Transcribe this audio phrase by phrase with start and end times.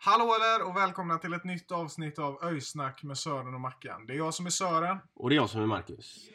[0.00, 4.06] Hallå där och välkomna till ett nytt avsnitt av Öjsnack med Sören och Mackan.
[4.06, 4.98] Det är jag som är Sören.
[5.14, 6.28] Och det är jag som är Marcus.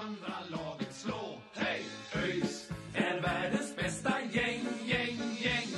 [0.00, 1.38] andra laget slå.
[1.54, 1.84] Hej!
[2.14, 5.68] ÖIS är världens bästa gäng, gäng, gäng.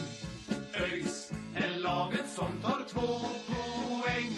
[0.75, 4.37] ÖIS är laget som tar två poäng.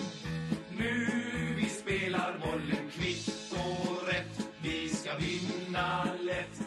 [0.79, 1.07] Nu
[1.57, 4.49] vi spelar bollen kvitt och rätt.
[4.63, 6.64] Vi ska vinna lätt.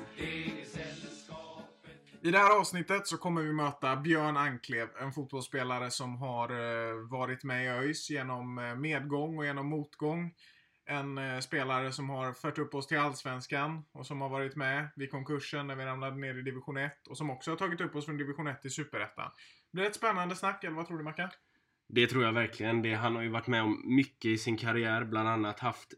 [2.27, 7.09] I det här avsnittet så kommer vi möta Björn Anklev, en fotbollsspelare som har eh,
[7.09, 10.33] varit med i ÖIS genom eh, medgång och genom motgång.
[10.85, 14.87] En eh, spelare som har fört upp oss till Allsvenskan och som har varit med
[14.95, 17.95] vid konkursen när vi ramlade ner i division 1 och som också har tagit upp
[17.95, 19.31] oss från division 1 till Superettan.
[19.71, 21.29] Blir det ett spännande snack eller vad tror du Mackan?
[21.89, 22.81] Det tror jag verkligen.
[22.81, 25.03] Det, han har ju varit med om mycket i sin karriär.
[25.05, 25.93] Bland annat haft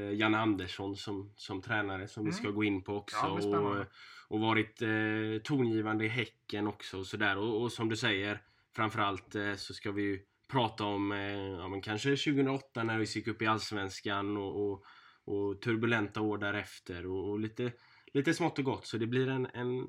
[0.00, 3.16] Janne Andersson som, som tränare som vi ska gå in på också.
[3.16, 3.86] Ja, och,
[4.28, 6.98] och varit eh, tongivande i Häcken också.
[6.98, 7.38] Och, sådär.
[7.38, 8.42] Och, och som du säger,
[8.76, 13.04] framförallt eh, så ska vi ju prata om eh, ja, men kanske 2008 när vi
[13.04, 14.84] gick upp i Allsvenskan och, och,
[15.24, 17.06] och turbulenta år därefter.
[17.06, 17.72] Och, och lite,
[18.12, 18.86] lite smått och gott.
[18.86, 19.86] Så det blir en, en,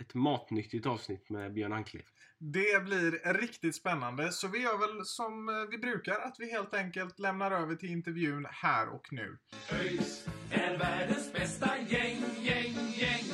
[0.00, 2.04] ett matnyttigt avsnitt med Björn Anklev.
[2.52, 6.74] Det blir riktigt spännande, så vi gör väl som eh, vi brukar, att vi helt
[6.74, 9.38] enkelt lämnar över till intervjun här och nu.
[9.72, 13.24] ÖIS är världens bästa gäng, gäng, gäng.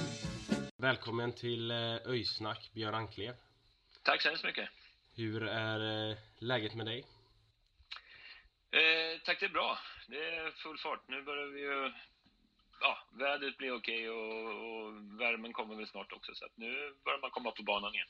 [0.77, 3.35] Välkommen till eh, Öjsnack, Björn Anklev.
[4.03, 4.69] Tack så hemskt mycket.
[5.17, 7.05] Hur är eh, läget med dig?
[8.71, 9.79] Eh, tack, det är bra.
[10.09, 11.09] Det är full fart.
[11.09, 11.93] Nu börjar vi ju...
[12.81, 16.35] Ja, vädret blir okej och, och värmen kommer väl snart också.
[16.35, 18.09] Så att nu börjar man komma på banan igen.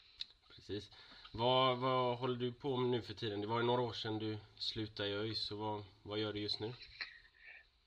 [0.71, 0.91] Precis.
[1.33, 3.41] Vad, vad håller du på med nu för tiden?
[3.41, 6.41] Det var ju några år sedan du slutade i ÖIS, så vad, vad gör du
[6.41, 6.67] just nu?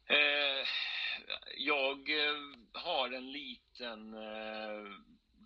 [0.05, 0.67] Eh,
[1.57, 2.35] jag eh,
[2.73, 4.83] har en liten eh,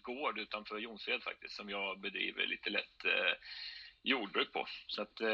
[0.02, 3.34] gård utanför Jonsered faktiskt som jag bedriver lite lätt eh,
[4.04, 4.66] jordbruk på.
[4.88, 5.30] Så att, eh,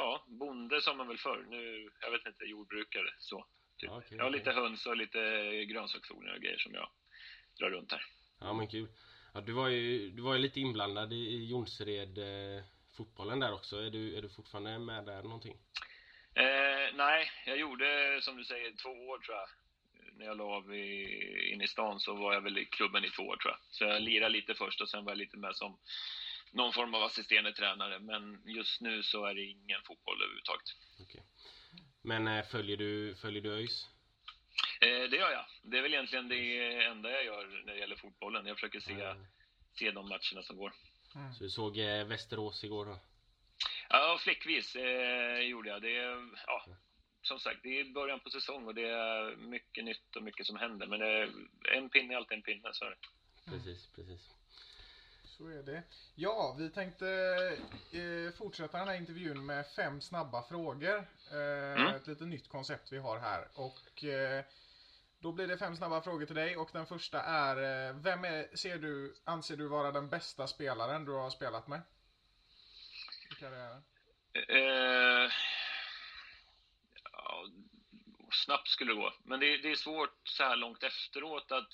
[0.00, 1.46] ja, bonde som man väl förr.
[1.48, 3.46] Nu, jag vet inte, jordbrukare så.
[3.78, 3.90] Typ.
[3.90, 5.18] Okej, jag har lite höns och lite
[5.64, 6.90] grönsaksodlingar och grejer som jag
[7.58, 8.02] drar runt här.
[8.40, 8.88] Ja men kul.
[9.38, 12.64] Ja, du, var ju, du var ju lite inblandad i, i Jonsered eh,
[12.96, 13.76] fotbollen där också.
[13.76, 15.56] Är du, är du fortfarande med där någonting?
[16.34, 19.48] Eh, nej, jag gjorde som du säger två år tror jag.
[20.18, 23.10] När jag la av i, in i stan så var jag väl i klubben i
[23.10, 23.60] två år tror jag.
[23.70, 25.78] Så jag lirade lite först och sen var jag lite med som
[26.52, 27.98] någon form av assisterande tränare.
[27.98, 30.68] Men just nu så är det ingen fotboll överhuvudtaget.
[31.00, 31.22] Okej.
[32.02, 33.88] Men eh, följer du, följer du ÖIS?
[34.80, 35.44] Eh, det gör jag.
[35.62, 38.46] Det är väl egentligen det enda jag gör när det gäller fotbollen.
[38.46, 39.16] Jag försöker se, Ja.
[39.78, 40.72] se de matcherna som går.
[41.38, 42.98] Så du såg eh, Västerås igår då?
[43.88, 45.82] Ja, flickvis eh, gjorde jag.
[45.82, 46.64] Det är, ja,
[47.22, 50.56] som sagt, det är början på säsong och det är mycket nytt och mycket som
[50.56, 50.86] händer.
[50.86, 51.02] Men
[51.76, 52.96] en pinne är alltid en pinne, så är det.
[53.50, 54.34] Precis, precis.
[55.38, 55.82] Så är det.
[56.14, 57.08] Ja, vi tänkte
[57.92, 61.06] eh, fortsätta den här intervjun med fem snabba frågor.
[61.32, 63.48] Eh, Ett lite nytt koncept vi har här.
[63.54, 64.44] Och eh,
[65.18, 67.56] då blir det fem snabba frågor till dig och den första är
[67.88, 71.80] eh, Vem är, ser du, anser du vara den bästa spelaren du har spelat med?
[73.30, 73.82] I karriären?
[74.32, 75.30] Eh,
[77.12, 77.44] ja,
[78.44, 79.12] snabbt skulle det gå.
[79.24, 81.68] Men det, det är svårt så här långt efteråt att,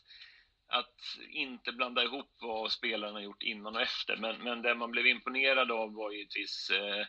[0.74, 0.94] att
[1.30, 4.16] inte blanda ihop vad spelarna gjort innan och efter.
[4.16, 7.06] Men, men det man blev imponerad av var givetvis eh,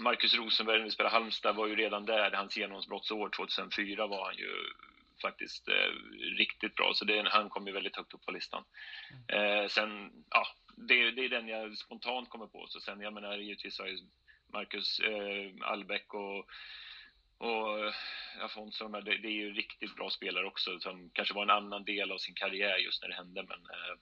[0.00, 2.30] Marcus Rosenberg, när vi spelade Halmstad, var ju redan där.
[2.30, 4.50] Hans genombrottsår 2004 var han ju
[5.22, 5.90] faktiskt eh,
[6.38, 6.92] riktigt bra.
[6.94, 8.64] Så det, han kom ju väldigt högt upp på listan.
[9.28, 12.66] Eh, sen, ja, det, det är den jag spontant kommer på.
[12.68, 13.98] Så sen, jag menar, givetvis har ju
[14.52, 16.46] Marcus eh, Albeck och,
[17.38, 17.94] och eh,
[18.40, 22.12] Afonso, det, det är ju riktigt bra spelare också som kanske var en annan del
[22.12, 23.42] av sin karriär just när det hände.
[23.42, 23.98] Men eh,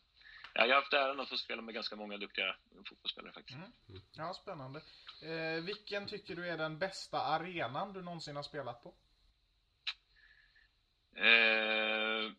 [0.55, 2.57] ja, jag har haft äran att få spela med ganska många duktiga
[2.89, 3.59] fotbollsspelare faktiskt.
[4.17, 4.83] Ja, spännande.
[5.23, 8.95] Eh, vilken tycker du är den bästa arenan du någonsin har spelat på?
[11.17, 12.33] Eh,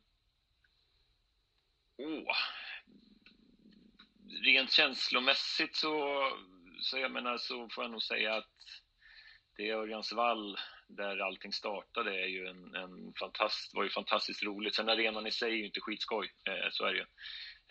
[1.97, 2.35] åh.
[4.43, 6.21] Rent känslomässigt så,
[6.81, 8.49] så jag menar så får jag nog säga att
[9.55, 10.57] det är Örjansvall
[10.95, 14.75] där allting startade är ju en, en fantast, var ju fantastiskt roligt.
[14.75, 17.05] Sen arenan i sig är ju inte skitskoj, eh, så är det ju.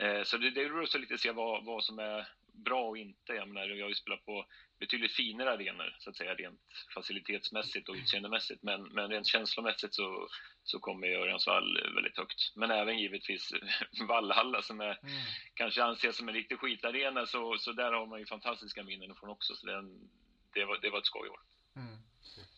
[0.06, 3.32] Eh, så det, det är lite att se vad, vad som är bra och inte.
[3.32, 4.46] Jag menar, jag har ju spelat på
[4.78, 6.60] betydligt finare arenor, så att säga, rent
[6.94, 8.62] facilitetsmässigt och utseendemässigt.
[8.62, 10.28] Men, men rent känslomässigt så,
[10.64, 12.56] så kommer Örjansvall väldigt högt.
[12.56, 13.52] Men även givetvis
[14.08, 15.22] Vallhalla som är, mm.
[15.54, 19.30] kanske anses som en riktig skitarena, så, så där har man ju fantastiska minnen från
[19.30, 19.54] också.
[19.54, 20.10] Så den,
[20.54, 21.40] det, var, det var ett skojår.
[21.76, 21.98] Mm.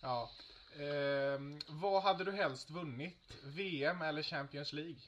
[0.02, 0.30] Ja.
[0.76, 3.36] Eh, vad hade du helst vunnit?
[3.44, 5.00] VM eller Champions League?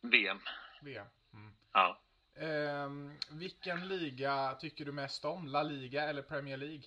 [0.00, 0.40] VM.
[0.82, 1.06] VM.
[1.34, 1.52] Mm.
[1.72, 2.00] Ja.
[2.34, 2.88] Eh,
[3.30, 5.46] vilken liga tycker du mest om?
[5.46, 6.84] La Liga eller Premier League?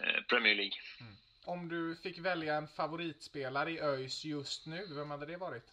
[0.00, 0.76] Eh, Premier League.
[1.00, 1.16] Mm.
[1.44, 5.72] Om du fick välja en favoritspelare i ÖIS just nu, vem hade det varit?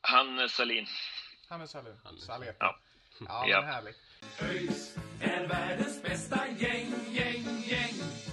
[0.00, 0.86] Hannes Salin.
[1.48, 1.96] Hannes Salin.
[2.18, 2.52] Salin.
[2.58, 2.78] Ja.
[3.20, 3.60] Ja, men ja.
[3.60, 3.98] härligt.
[4.42, 8.27] ÖIS är världens bästa gäng, gäng, gäng.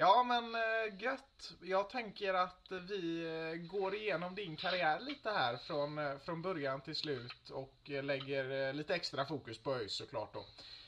[0.00, 1.52] Ja men äh, gött.
[1.60, 6.80] Jag tänker att vi äh, går igenom din karriär lite här från, äh, från början
[6.80, 10.44] till slut och lägger lite extra fokus på ÖIS såklart då.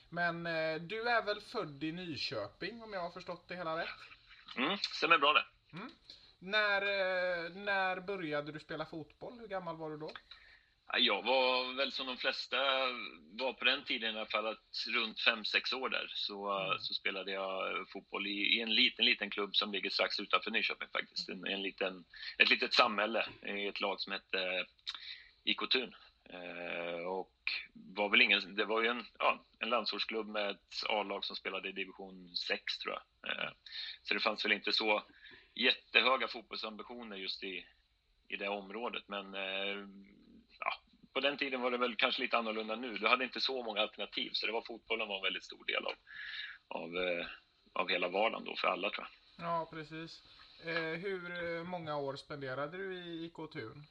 [0.09, 0.45] Men
[0.89, 3.89] du är väl född i Nyköping om jag har förstått det hela rätt?
[4.57, 5.77] Mm, stämmer bra det.
[5.77, 5.91] Mm.
[6.39, 6.81] När,
[7.49, 9.39] när började du spela fotboll?
[9.41, 10.11] Hur gammal var du då?
[10.99, 12.57] Jag var väl som de flesta
[13.33, 16.79] var på den tiden i alla fall, att runt 5-6 år där så, mm.
[16.79, 20.89] så spelade jag fotboll i, i, en liten, liten klubb som ligger strax utanför Nyköping
[20.89, 21.29] faktiskt.
[21.29, 22.05] En, en liten,
[22.39, 24.67] ett litet samhälle i ett lag som hette
[25.45, 25.95] IK Thun.
[26.33, 27.35] Eh, och
[27.75, 31.69] var väl ingen, det var ju en, ja, en landsortsklubb med ett A-lag som spelade
[31.69, 33.33] i division 6 tror jag.
[33.33, 33.51] Eh,
[34.03, 35.03] så det fanns väl inte så
[35.55, 37.67] jättehöga fotbollsambitioner just i,
[38.29, 39.87] i det området men eh,
[41.13, 42.99] på den tiden var det väl kanske lite annorlunda nu.
[42.99, 45.87] Du hade inte så många alternativ, så det var fotbollen var en väldigt stor del
[45.87, 45.95] av,
[46.69, 47.27] av, eh,
[47.73, 49.47] av hela vardagen då för alla tror jag.
[49.47, 50.23] Ja, precis.
[50.67, 53.87] Eh, hur eh, många år spenderade du i IK Thun?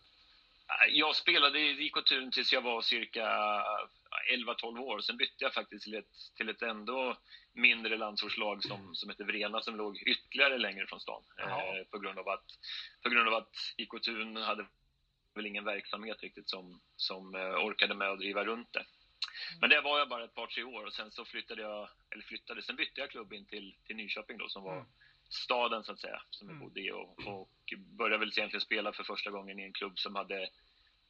[0.89, 3.25] Jag spelade i IK Thun tills jag var cirka
[4.33, 4.99] 11-12 år.
[5.01, 7.17] Sen bytte jag faktiskt till ett, till ett ändå
[7.53, 11.23] mindre landsortslag som, som hette Vrena som låg ytterligare längre från stan.
[11.39, 12.45] Eh, på, grund av att,
[13.03, 14.65] på grund av att IK Thun hade
[15.35, 18.85] väl ingen verksamhet riktigt som, som eh, orkade med att driva runt det.
[19.61, 22.23] Men det var jag bara ett par, tre år och sen så flyttade jag, eller
[22.23, 24.85] flyttade, sen bytte jag klubb in till, till Nyköping då som var mm.
[25.29, 26.67] staden så att säga, som jag mm.
[26.67, 30.15] bodde i och, och började väl egentligen spela för första gången i en klubb som
[30.15, 30.49] hade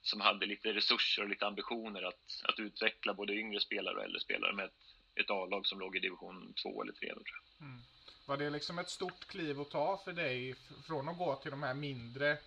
[0.01, 4.19] som hade lite resurser och lite ambitioner att, att utveckla både yngre spelare och äldre
[4.19, 4.74] spelare med ett,
[5.15, 7.25] ett A-lag som låg i division 2 eller 3 då, tror
[7.57, 7.68] jag.
[7.68, 7.81] Mm.
[8.25, 10.56] Var det liksom ett stort kliv att ta för dig
[10.88, 12.38] från att gå till de här mindre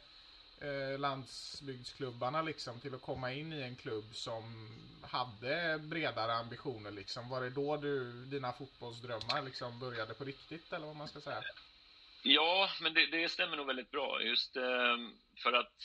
[0.63, 4.69] eh, landsbygdsklubbarna liksom till att komma in i en klubb som
[5.03, 7.29] hade bredare ambitioner liksom?
[7.29, 11.43] Var det då du, dina fotbollsdrömmar liksom började på riktigt eller vad man ska säga?
[12.23, 14.23] Ja, men det, det stämmer nog väldigt bra.
[14.23, 14.97] Just eh,
[15.43, 15.83] för att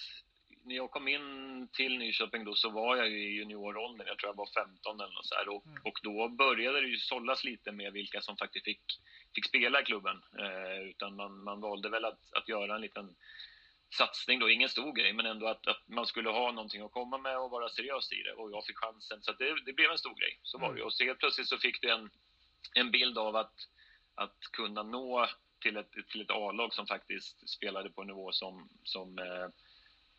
[0.64, 4.30] när jag kom in till Nyköping då så var jag ju i junioråldern, jag tror
[4.30, 5.82] jag var 15 eller något så här, och, mm.
[5.84, 8.82] och då började det ju sållas lite med vilka som faktiskt fick,
[9.36, 10.22] fick spela i klubben.
[10.40, 13.16] Eh, utan man, man valde väl att, att göra en liten
[13.89, 17.18] satsning då, ingen stor grej, men ändå att, att, man skulle ha någonting att komma
[17.18, 19.22] med och vara seriös i det och jag fick chansen.
[19.22, 21.57] Så det, det, blev en stor grej, så var det Och så helt plötsligt så
[21.57, 22.10] fick du en,
[22.74, 23.54] en bild av att,
[24.16, 25.28] att kunna nå
[25.62, 29.50] till ett, till ett A-lag som faktiskt spelade på en nivå som, som, eh,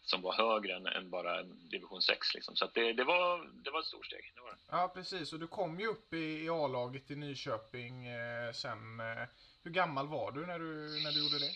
[0.03, 2.35] som var högre än, än bara division 6.
[2.35, 2.57] Liksom.
[2.57, 4.33] Så det, det, var, det var ett stort steg.
[4.35, 4.59] Det var det.
[4.71, 5.33] Ja, precis.
[5.33, 9.01] Och du kom ju upp i, i A-laget i Nyköping eh, sen.
[9.01, 9.29] Eh,
[9.63, 11.51] hur gammal var du när du, när du gjorde det?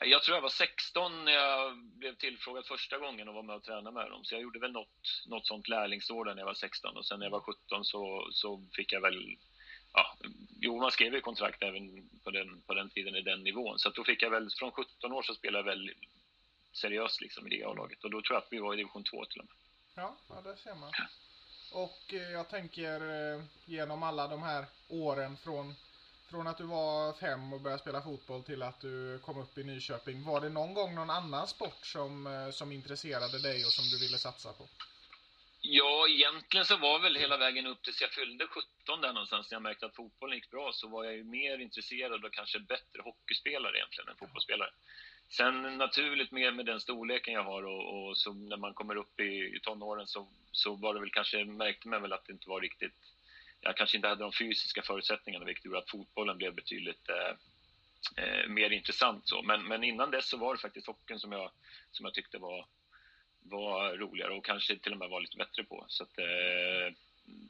[0.00, 3.64] Jag tror jag var 16 när jag blev tillfrågad första gången och var med och
[3.64, 4.24] tränade med dem.
[4.24, 7.18] Så jag gjorde väl något, något sånt lärlingsår där när jag var 16 och sen
[7.18, 9.36] när jag var 17 så, så fick jag väl
[9.92, 10.16] Ja,
[10.60, 13.78] jo, man skrev ju kontrakt även på den, på den tiden i den nivån.
[13.78, 15.90] Så då fick jag väl, från 17 år så spelade jag väl
[16.72, 18.04] seriöst liksom i det A-laget.
[18.04, 19.54] Och då tror jag att vi var i division 2 till och med.
[19.96, 20.92] Ja, ja det ser man.
[21.72, 25.74] Och eh, jag tänker eh, genom alla de här åren från
[26.30, 29.64] från att du var fem och började spela fotboll till att du kom upp i
[29.64, 30.24] Nyköping.
[30.24, 33.98] Var det någon gång någon annan sport som, eh, som intresserade dig och som du
[33.98, 34.64] ville satsa på?
[35.60, 39.56] Ja, egentligen så var väl hela vägen upp tills jag fyllde 17 där någonstans, när
[39.56, 43.02] jag märkte att fotbollen gick bra, så var jag ju mer intresserad och kanske bättre
[43.04, 44.70] hockeyspelare egentligen än fotbollsspelare.
[45.28, 49.20] Sen naturligt mer med den storleken jag har och, och så när man kommer upp
[49.20, 52.48] i, i tonåren så, så var det väl kanske, märkte man väl att det inte
[52.48, 52.94] var riktigt
[53.60, 57.34] jag kanske inte hade de fysiska förutsättningarna vilket gjorde att fotbollen blev betydligt eh,
[58.24, 59.28] eh, mer intressant.
[59.28, 59.42] Så.
[59.42, 61.50] Men, men innan dess så var det faktiskt hockeyn som jag,
[61.90, 62.66] som jag tyckte var,
[63.42, 65.84] var roligare och kanske till och med var lite bättre på.
[65.88, 66.94] Så att, eh,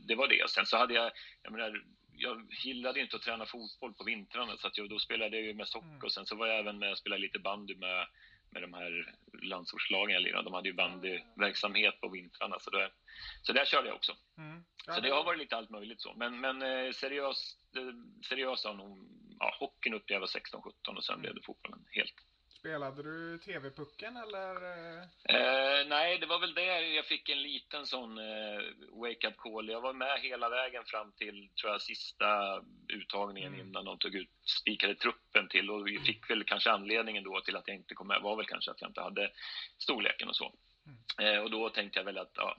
[0.08, 0.50] det var det.
[0.50, 1.12] Sen så hade jag,
[1.42, 5.36] jag menar, jag gillade inte att träna fotboll på vintrarna så att jag, då spelade
[5.36, 6.04] jag ju mest hockey mm.
[6.04, 8.06] och sen så var jag även med och spelade lite bandy med,
[8.50, 10.44] med de här landsortslagen jag lirade.
[10.44, 12.58] De hade ju bandyverksamhet på vintrarna.
[12.60, 12.90] Så, det,
[13.42, 14.16] så där körde jag också.
[14.38, 14.64] Mm.
[14.94, 16.14] Så det har varit lite allt möjligt så.
[16.14, 17.82] Men, men eh, seriöst, eh,
[18.28, 21.84] seriöst har nog ja, hockeyn upp till jag var 16-17 och sen blev det fotbollen
[21.90, 22.14] helt.
[22.68, 24.54] Spelade du TV-pucken eller?
[24.54, 25.86] eh?
[25.88, 28.60] Nej, det var väl där jag fick en liten sån eh,
[28.92, 29.68] wake-up call.
[29.68, 33.66] Jag var med hela vägen fram till, tror jag, sista uttagningen Mm.
[33.68, 37.56] innan de tog ut, spikade truppen till och vi fick väl kanske anledningen då till
[37.56, 39.30] att jag inte kom med var väl kanske att jag inte hade
[39.78, 40.52] storleken och så.
[41.20, 42.56] Eh, och då tänkte jag väl att, ja,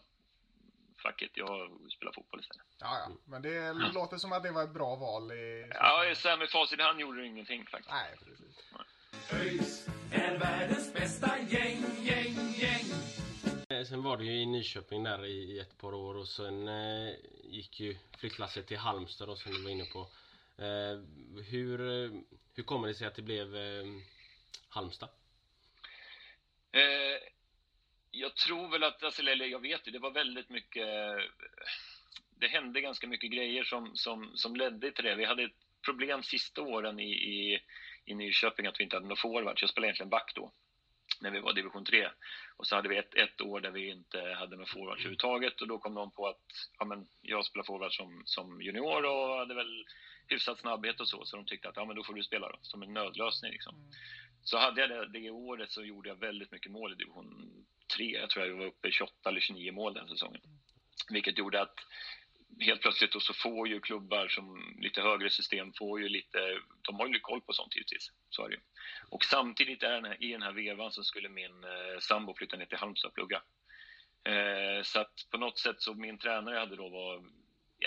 [1.04, 2.66] fuck it, jag spelar fotboll istället.
[2.80, 3.16] Ja, ja.
[3.26, 5.70] Men det låter som att det var ett bra val i...
[5.74, 7.92] Ja, här med facit i hand gjorde det ingenting faktiskt.
[7.92, 8.74] Nej, precis.
[9.34, 12.86] ÖIS är världens bästa gäng, gäng, gäng.
[13.70, 17.14] Eh, Sen var det ju i Nyköping där i, ett par år och sen eh,
[17.44, 20.00] gick ju flyttlasset till Halmstad då, som du var inne på.
[20.64, 21.00] Eh,
[21.44, 22.12] hur, eh,
[22.56, 23.86] hur kommer det sig att det blev eh,
[24.70, 25.10] Halmstad?
[26.72, 27.22] Eh,
[28.12, 30.88] jag tror väl att, alltså, eller jag vet ju, det var väldigt mycket...
[32.40, 35.16] Det hände ganska mycket grejer som, som, som ledde till det.
[35.16, 35.52] Vi hade ett
[35.86, 37.62] problem sista åren i, i,
[38.10, 39.62] i Nyköping att vi inte hade några forwards.
[39.62, 40.52] Jag spelade egentligen back då,
[41.22, 42.10] när vi var division 3.
[42.58, 45.68] Och så hade vi ett, ett år där vi inte hade några forwards överhuvudtaget och
[45.68, 46.46] då kom de på att
[46.80, 49.86] ja, men jag spelade forward som, som junior och hade väl
[50.28, 52.58] hyfsat snabbhet och så, så de tyckte att ja, men då får du spela då,
[52.62, 53.52] som en nödlösning.
[53.52, 53.76] Liksom.
[54.44, 57.66] Så hade jag det, det året så gjorde jag väldigt mycket mål i division
[57.98, 58.06] 3.
[58.06, 60.42] Jag tror jag var uppe i 28 eller 29 mål den säsongen.
[61.10, 61.76] Vilket gjorde att
[62.60, 66.96] helt plötsligt och så får ju klubbar som lite högre system får ju lite, de
[66.96, 68.12] har ju koll på sånt givetvis.
[68.30, 68.62] Så är det ju.
[69.10, 72.58] Och samtidigt är den här, i den här vevan så skulle min eh, sambo flytta
[72.58, 73.42] ner till Halmstad och plugga.
[74.24, 77.24] Eh, så att på något sätt så min tränare hade då var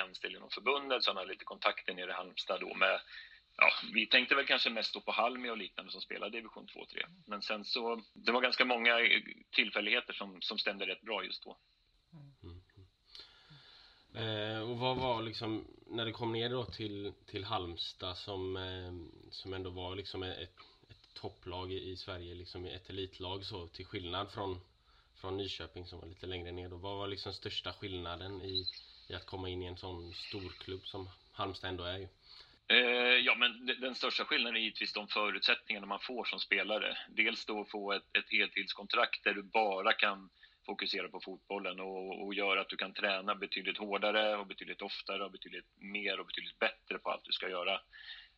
[0.01, 3.01] anställd inom förbundet så han hade lite kontakter nere i Halmstad då med
[3.57, 6.81] Ja, vi tänkte väl kanske mest då på Halmi och liknande som spelade division 2
[6.81, 7.03] och 3.
[7.27, 8.99] Men sen så, det var ganska många
[9.51, 11.59] tillfälligheter som, som stämde rätt bra just då.
[14.15, 18.93] Eh, och vad var liksom, när det kom ner då till, till Halmstad som, eh,
[19.31, 20.57] som ändå var liksom ett,
[20.91, 24.61] ett topplag i, i Sverige, liksom ett elitlag så, till skillnad från,
[25.21, 26.77] från Nyköping som var lite längre ner då.
[26.77, 28.67] Vad var liksom största skillnaden i,
[29.09, 32.09] i att komma in i en sån storklubb som Halmstad ändå är ju?
[32.69, 36.99] Eh, ja, men den största skillnaden är givetvis de förutsättningarna man får som spelare.
[37.09, 40.31] Dels då få ett, ett heltidskontrakt där du bara kan
[40.73, 45.25] fokusera på fotbollen och, och göra att du kan träna betydligt hårdare och betydligt oftare
[45.25, 47.81] och betydligt mer och betydligt bättre på allt du ska göra.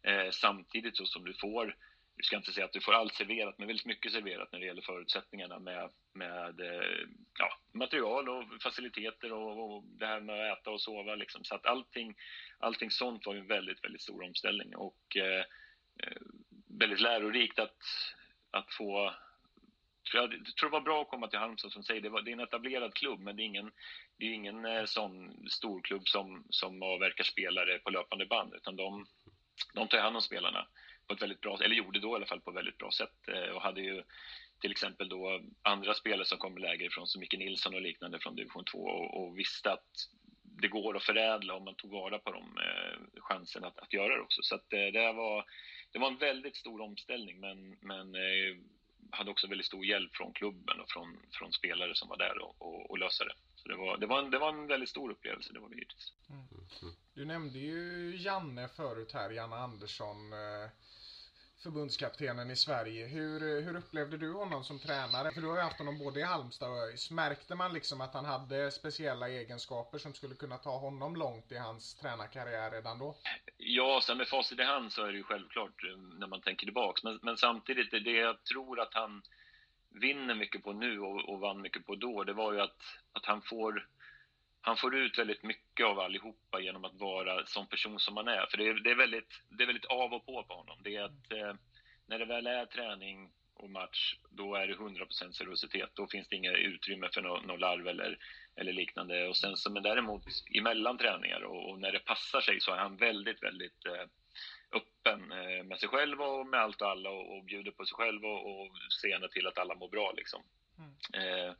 [0.03, 1.77] Eh, samtidigt så som du får,
[2.17, 4.67] jag ska inte säga att du får allt serverat, men väldigt mycket serverat när det
[4.67, 7.07] gäller förutsättningarna med, med eh,
[7.39, 11.15] ja, material och faciliteter och, och det här med att äta och sova.
[11.15, 11.45] Liksom.
[11.45, 12.15] Så att allting,
[12.59, 15.45] allting sånt var en väldigt, väldigt stor omställning och eh,
[16.03, 16.23] eh
[16.79, 17.79] väldigt lärorikt att,
[18.51, 19.15] att få
[20.11, 22.31] tror jag, tror det var bra att komma till Halmstad som säger det, var, det
[22.31, 23.73] är en etablerad klubb men det är ingen,
[24.19, 28.77] det är ingen eh, sån stor klubb som, som avverkar spelare på löpande band utan
[28.77, 29.07] de,
[29.75, 30.67] de tar hand om spelarna
[31.07, 33.29] på ett väldigt bra eller gjorde då i alla fall på ett väldigt bra sätt
[33.29, 34.03] eh, och hade ju
[34.61, 38.37] till exempel då andra spelare som kom lägre ifrån som Micke Nilsson och liknande från
[38.37, 39.91] division 2 och, och visste att
[40.43, 44.17] det går att förädla om man tog vara på de eh, chansen att, att göra
[44.17, 44.43] det också.
[44.43, 45.45] Så att, eh, det, var,
[45.93, 48.57] det var en väldigt stor omställning men, men eh,
[49.11, 52.55] hade också väldigt stor hjälp från klubben och från, från spelare som var där och,
[52.59, 53.35] och, och lösa det.
[53.57, 55.75] Så det var, det, var en, det var en väldigt stor upplevelse, det var det
[55.75, 56.13] givetvis.
[57.15, 60.71] Du nämnde ju Janne förut här, Janne Andersson, eh,
[61.65, 63.07] förbundskaptenen i Sverige.
[63.07, 65.33] Hur, eh, hur upplevde du honom som tränare?
[65.33, 67.11] För du har ju haft honom både i Halmstad och ÖIS.
[67.11, 71.57] Märkte man liksom att han hade speciella egenskaper som skulle kunna ta honom långt i
[71.57, 73.17] hans tränarkarriär redan då?
[73.57, 76.67] Ja, sen med facit i hand så är det ju självklart eh, när man tänker
[76.67, 77.05] tillbaks.
[77.05, 79.23] Men, men samtidigt, det, det jag tror att han
[79.91, 82.81] vinner mycket på nu och, och vann mycket på då, det var ju att,
[83.13, 83.89] att han får
[84.65, 88.47] han får ut väldigt mycket av allihopa genom att vara som person som han är.
[88.51, 90.79] För det är, det är, väldigt, det är väldigt av och på på honom.
[90.85, 91.55] Det är att eh,
[92.07, 95.91] när det väl är träning och match, då är det 100% seriositet.
[95.95, 98.19] Då finns det inget utrymme för något no larv eller,
[98.57, 99.29] eller liknande.
[99.29, 100.23] Och sen så, men däremot
[100.59, 104.07] emellan träningar och, och när det passar sig så är han väldigt, väldigt eh,
[104.73, 107.95] öppen eh, med sig själv och med allt och alla och, och bjuder på sig
[107.95, 110.13] själv och, och ser gärna till att alla mår bra.
[110.17, 110.43] Liksom.
[111.15, 111.53] Eh,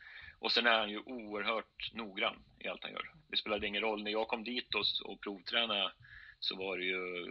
[0.45, 3.11] och sen är han ju oerhört noggrann i allt han gör.
[3.31, 4.03] Det spelade ingen roll.
[4.03, 5.93] När jag kom dit och, och provtränade
[6.41, 7.27] så var det ju,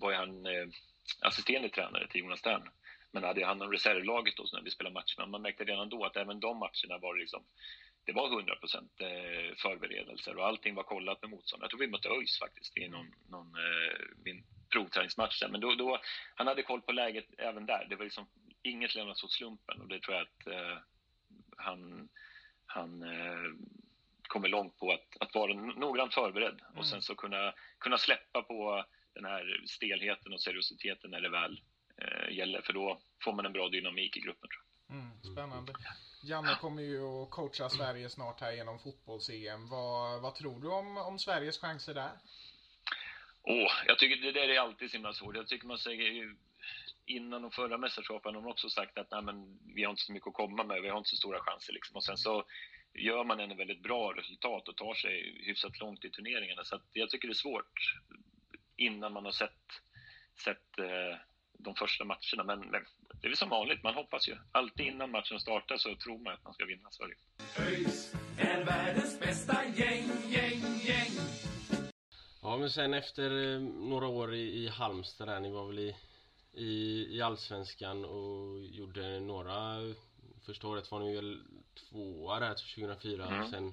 [0.00, 0.68] var ju han eh,
[1.20, 2.70] assisterande tränare till Jonas Stern.
[3.12, 5.14] Men hade han om reservlaget då så när vi spelade matcher.
[5.18, 7.44] Men man märkte redan då att även de matcherna var det liksom
[8.04, 11.64] det var 100 procent eh, förberedelser och allting var kollat med motståndare.
[11.64, 15.42] Jag tror vi mötte ÖIS faktiskt i någon, någon eh, min provträningsmatch.
[15.50, 15.98] Men då, då,
[16.34, 17.86] han hade koll på läget även där.
[17.88, 18.26] Det var liksom
[18.62, 20.78] inget lämnas åt slumpen och det tror jag att eh,
[21.58, 22.08] han,
[22.66, 23.52] han eh,
[24.28, 28.84] kommer långt på att, att vara noggrant förberedd och sen så kunna, kunna släppa på
[29.14, 31.60] den här stelheten och seriositeten när det väl
[31.96, 34.50] eh, gäller för då får man en bra dynamik i gruppen.
[34.90, 35.72] Mm, spännande.
[36.22, 39.68] Janne kommer ju att coacha Sverige snart här genom fotbolls-EM.
[39.68, 42.10] Vad, vad tror du om, om Sveriges chanser där?
[43.42, 45.36] Åh, jag tycker det där är alltid så himla svårt.
[45.36, 46.36] Jag tycker man säger
[47.08, 50.12] innan de förra mästerskapen har de också sagt att Nej, men, vi har inte så
[50.12, 51.72] mycket att komma med, vi har inte så stora chanser.
[51.72, 51.96] Liksom.
[51.96, 52.44] Och sen så
[52.94, 56.64] gör man en väldigt bra resultat och tar sig hyfsat långt i turneringarna.
[56.64, 57.94] Så att jag tycker det är svårt
[58.76, 59.64] innan man har sett,
[60.44, 61.18] sett eh,
[61.58, 62.44] de första matcherna.
[62.44, 62.84] Men, men
[63.20, 64.36] det är väl som vanligt, man hoppas ju.
[64.52, 67.16] Alltid innan matchen startar så tror man att man ska vinna Sverige.
[67.58, 71.12] ÖIS är världens bästa gäng, gäng, gäng.
[72.42, 75.96] Ja, men sen efter eh, några år i, i Halmstad där, ni var väl i,
[76.58, 79.76] i, i Allsvenskan och gjorde några...
[80.46, 81.42] Första året var ni väl
[81.74, 83.50] tvåa där 2004, Mm.
[83.50, 83.72] sen,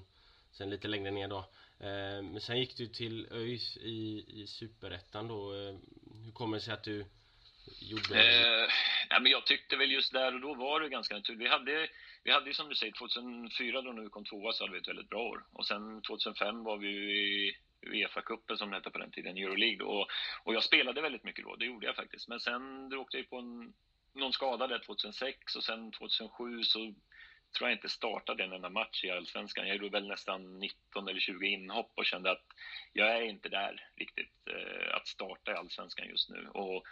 [0.52, 1.38] sen lite längre ner då.
[1.80, 5.54] Eh, men sen gick du till ÖIS i, i Superettan då.
[5.54, 5.74] Eh,
[6.24, 7.06] hur kommer det sig att du
[7.80, 8.14] gjorde...
[8.20, 8.68] Eh,
[9.08, 11.40] ja, men jag tyckte väl just där och då var det ganska naturligt.
[11.42, 11.88] Vi hade,
[12.24, 14.88] vi hade som du säger 2004 då när vi kom tvåa så hade vi ett
[14.88, 15.44] väldigt bra år.
[15.52, 17.12] Och sen 2005 var vi ju
[17.48, 19.86] i Uefa-cupen som det hette på den tiden, Euroleague.
[19.86, 20.08] Och,
[20.44, 22.28] och jag spelade väldigt mycket då, det gjorde jag faktiskt.
[22.28, 23.72] Men sen åkte jag på en,
[24.12, 26.94] någon skada där 2006 och sen 2007 så
[27.58, 29.68] tror jag inte startade en enda match i Allsvenskan.
[29.68, 32.44] Jag gjorde väl nästan 19 eller 20 inhopp och kände att
[32.92, 36.48] jag är inte där riktigt eh, att starta i Allsvenskan just nu.
[36.48, 36.86] Och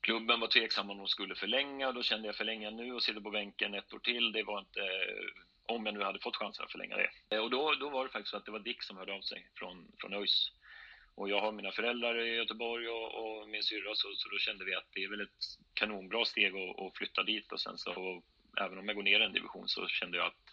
[0.00, 3.20] klubben var tveksam om de skulle förlänga och då kände jag förlänga nu och sitta
[3.20, 4.32] på bänken ett år till.
[4.32, 7.10] Det var inte eh, om jag nu hade fått chansen att förlänga det.
[7.30, 9.20] Eh, och då, då var det faktiskt så att det var Dick som hörde av
[9.20, 10.50] sig från, från ÖIS.
[11.14, 14.64] Och jag har mina föräldrar i Göteborg och, och min syrra så, så då kände
[14.64, 15.44] vi att det är väl ett
[15.74, 18.22] kanonbra steg att, att flytta dit och sen så
[18.60, 20.44] även om jag går ner en division så kände jag att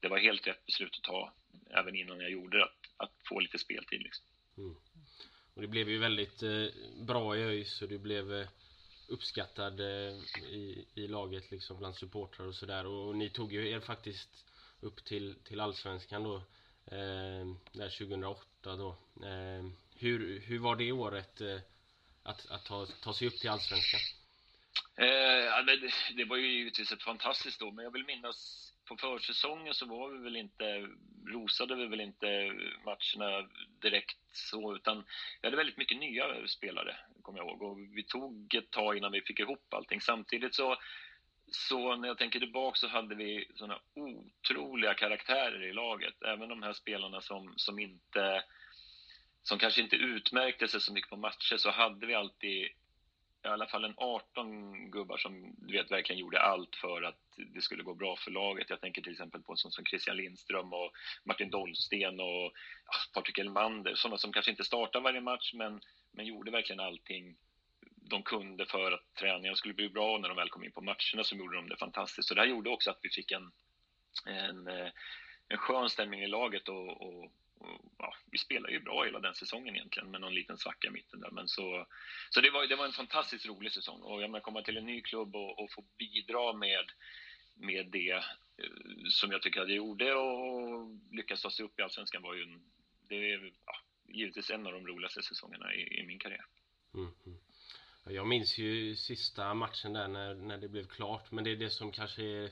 [0.00, 1.32] det var helt rätt beslut att ta
[1.70, 4.02] även innan jag gjorde det, att, att få lite speltid.
[4.02, 4.26] Liksom.
[4.58, 4.74] Mm.
[5.54, 6.66] Och det blev ju väldigt eh,
[7.06, 8.48] bra i ÖIS och du blev eh,
[9.08, 10.14] uppskattad eh,
[10.50, 12.86] i, i laget liksom bland supportrar och sådär.
[12.86, 14.44] Och, ni tog ju er faktiskt
[14.80, 16.36] upp till, till Allsvenskan då.
[16.86, 18.96] Eh, där 2008 då.
[19.26, 19.64] Eh,
[19.96, 21.58] hur, hur var det året eh,
[22.22, 24.00] att, att ta, ta sig upp till Allsvenskan?
[24.96, 29.74] Eh, det, det var ju givetvis ett fantastiskt år, men jag vill minnas på försäsongen
[29.74, 30.88] så var vi väl inte,
[31.26, 32.52] rosade vi väl inte
[32.84, 33.48] matcherna
[33.80, 35.04] direkt så, utan
[35.40, 37.62] vi hade väldigt mycket nya spelare, kommer jag ihåg.
[37.62, 40.00] Och vi tog ett tag innan vi fick ihop allting.
[40.00, 40.76] Samtidigt så,
[41.50, 46.22] så när jag tänker tillbaka så hade vi såna otroliga karaktärer i laget.
[46.22, 48.44] Även de här spelarna som, som inte
[49.42, 52.68] som kanske inte utmärkte sig så mycket på matcher så hade vi alltid
[53.44, 57.60] i alla fall en 18 gubbar som du vet verkligen gjorde allt för att det
[57.60, 58.70] skulle gå bra för laget.
[58.70, 60.92] Jag tänker till exempel på en sån som Christian Lindström och
[61.24, 62.52] Martin Dolsten och
[62.86, 63.94] ja, Patrik Elmander.
[63.94, 65.80] Sådana som kanske inte startar varje match men,
[66.12, 67.36] men gjorde verkligen allting
[67.96, 70.80] de kunde för att träningen skulle bli bra och när de väl kom in på
[70.80, 72.28] matcherna så gjorde de det fantastiskt.
[72.28, 73.52] Så det här gjorde också att vi fick en,
[74.26, 74.88] en, eh,
[75.48, 77.32] en skön stämning i laget och, och,
[78.34, 81.30] vi spelade ju bra hela den säsongen egentligen med någon liten svacka i mitten där.
[81.30, 81.86] Men så,
[82.30, 84.86] så det, var, det var en fantastiskt rolig säsong och jag menar komma till en
[84.86, 86.86] ny klubb och, och få bidra med,
[87.54, 88.70] med det eh,
[89.10, 92.42] som jag tycker att jag gjorde och lyckas ta sig upp i Allsvenskan var ju
[92.42, 92.62] en,
[93.08, 93.76] det är ja,
[94.08, 96.44] givetvis en av de roligaste säsongerna i, i min karriär.
[96.94, 97.10] Mm.
[98.04, 101.30] Ja, Jag minns ju sista matchen där när, när det blev klart.
[101.30, 102.50] Men det är det som kanske är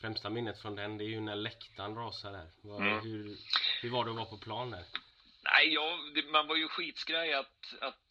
[0.00, 0.98] främsta minnet från den.
[0.98, 2.50] Det är ju när läktaren rasar där.
[2.60, 3.00] Vad, Mm.
[3.00, 3.36] hur,
[3.82, 4.84] hur var det att vara på plan där?
[5.56, 8.06] Nej, ja, det, man var ju skitskraj att, att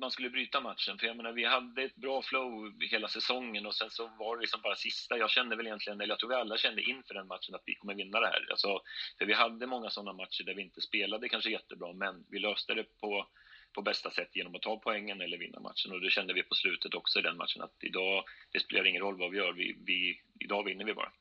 [0.00, 0.98] man skulle bryta matchen.
[0.98, 4.40] För jag menar, vi hade ett bra flow hela säsongen och sen så var det
[4.40, 5.18] liksom bara sista.
[5.18, 7.74] Jag kände väl egentligen, eller jag tror vi alla kände inför den matchen att vi
[7.74, 8.46] kommer vinna det här.
[8.50, 8.80] Alltså,
[9.18, 12.74] för vi hade många sådana matcher där vi inte spelade kanske jättebra, men vi löste
[12.74, 13.28] det på,
[13.74, 15.92] på bästa sätt genom att ta poängen eller vinna matchen.
[15.92, 19.02] Och det kände vi på slutet också i den matchen att idag, det spelar ingen
[19.02, 21.12] roll vad vi gör, vi, vi, idag vinner vi bara.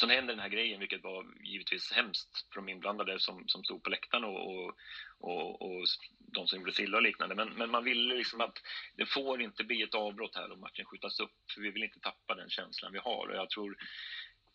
[0.00, 3.82] Sen händer den här grejen, vilket var givetvis hemskt för de inblandade som, som stod
[3.82, 4.74] på läktaren och, och,
[5.18, 5.86] och, och
[6.18, 7.34] de som gjorde sig illa och liknande.
[7.34, 8.58] Men, men man ville liksom att
[8.96, 11.32] det får inte bli ett avbrott här och matchen skjutas upp.
[11.54, 13.28] För vi vill inte tappa den känslan vi har.
[13.28, 13.76] Och jag tror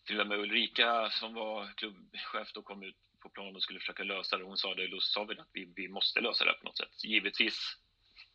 [0.04, 4.04] till och med Ulrika som var klubbchef då kom ut på plan och skulle försöka
[4.04, 4.44] lösa det.
[4.44, 7.04] Hon sa det, då sa vi att vi, vi måste lösa det på något sätt.
[7.04, 7.76] Givetvis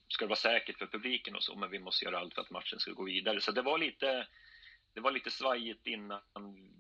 [0.07, 2.49] ska det vara säkert för publiken och så, men vi måste göra allt för att
[2.49, 3.41] matchen ska gå vidare.
[3.41, 4.27] Så det var lite
[4.99, 6.21] det var lite svajigt innan,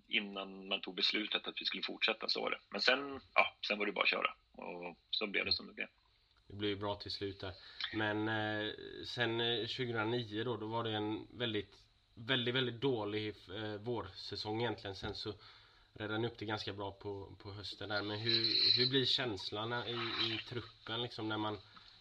[0.07, 2.59] innan man tog beslutet att vi skulle fortsätta, så var det.
[2.69, 4.33] Men sen, ja, sen var det bara att köra.
[4.51, 5.87] Och så blev det som det blev.
[6.47, 7.53] Det blev ju bra till slut där.
[7.93, 8.73] Men eh,
[9.05, 11.75] sen eh, 2009 då, då var det en väldigt,
[12.13, 14.95] väldigt, väldigt dålig eh, vårsäsong egentligen.
[14.95, 15.33] Sen så
[15.93, 18.03] räddade ni upp det ganska bra på, på hösten där.
[18.03, 18.45] Men hur,
[18.77, 19.93] hur blir känslan i,
[20.33, 21.57] i truppen liksom när man,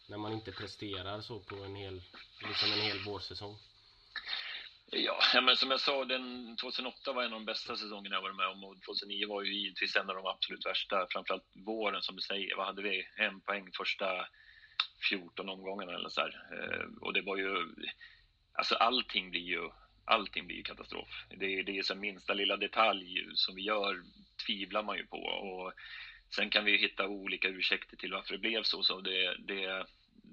[0.08, 2.02] när man inte presterar så på en hel,
[2.48, 3.58] liksom en hel vårsäsong?
[4.90, 8.36] Ja, men som jag sa, den 2008 var en av de bästa säsongerna jag varit
[8.36, 11.06] med om och 2009 var ju givetvis en av de absolut värsta.
[11.10, 13.08] Framförallt våren som du säger, vad hade vi?
[13.16, 14.26] En poäng första
[15.08, 16.34] 14 omgångarna eller så här.
[16.52, 17.74] Eh, och det var ju,
[18.52, 19.70] alltså allting blir ju,
[20.04, 21.26] allting blir ju katastrof.
[21.30, 24.02] Det, det är så minsta lilla detalj som vi gör
[24.46, 25.72] tvivlar man ju på och
[26.34, 28.82] sen kan vi hitta olika ursäkter till varför det blev så.
[28.82, 29.86] så det, det,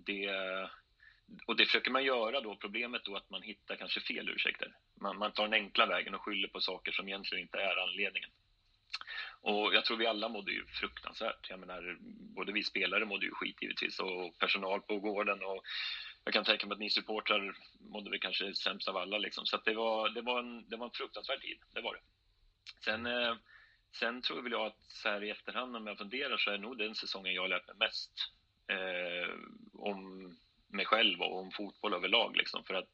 [0.05, 0.29] det
[1.45, 2.55] och det försöker man göra då.
[2.55, 4.75] Problemet då att man hittar kanske fel ursäkter.
[5.01, 8.29] Man, man tar den enkla vägen och skyller på saker som egentligen inte är anledningen.
[9.41, 11.49] Och jag tror vi alla mådde ju fruktansvärt.
[11.49, 11.97] Jag menar,
[12.35, 15.63] både vi spelare mådde ju skit givetvis och personal på gården och
[16.23, 19.45] jag kan tänka mig att ni supportrar mådde väl kanske sämst av alla liksom.
[19.45, 22.01] Så det var, det var en, det var en fruktansvärd tid, det var det.
[22.85, 23.35] Sen, eh,
[23.99, 26.61] sen tror väl jag att så här i efterhand om jag funderar så är det
[26.61, 28.11] nog den säsongen jag lärt mig mest
[28.67, 29.33] eh,
[29.73, 30.31] om
[30.75, 32.38] mig själv och om fotboll överlag.
[32.38, 32.89] Liksom, för att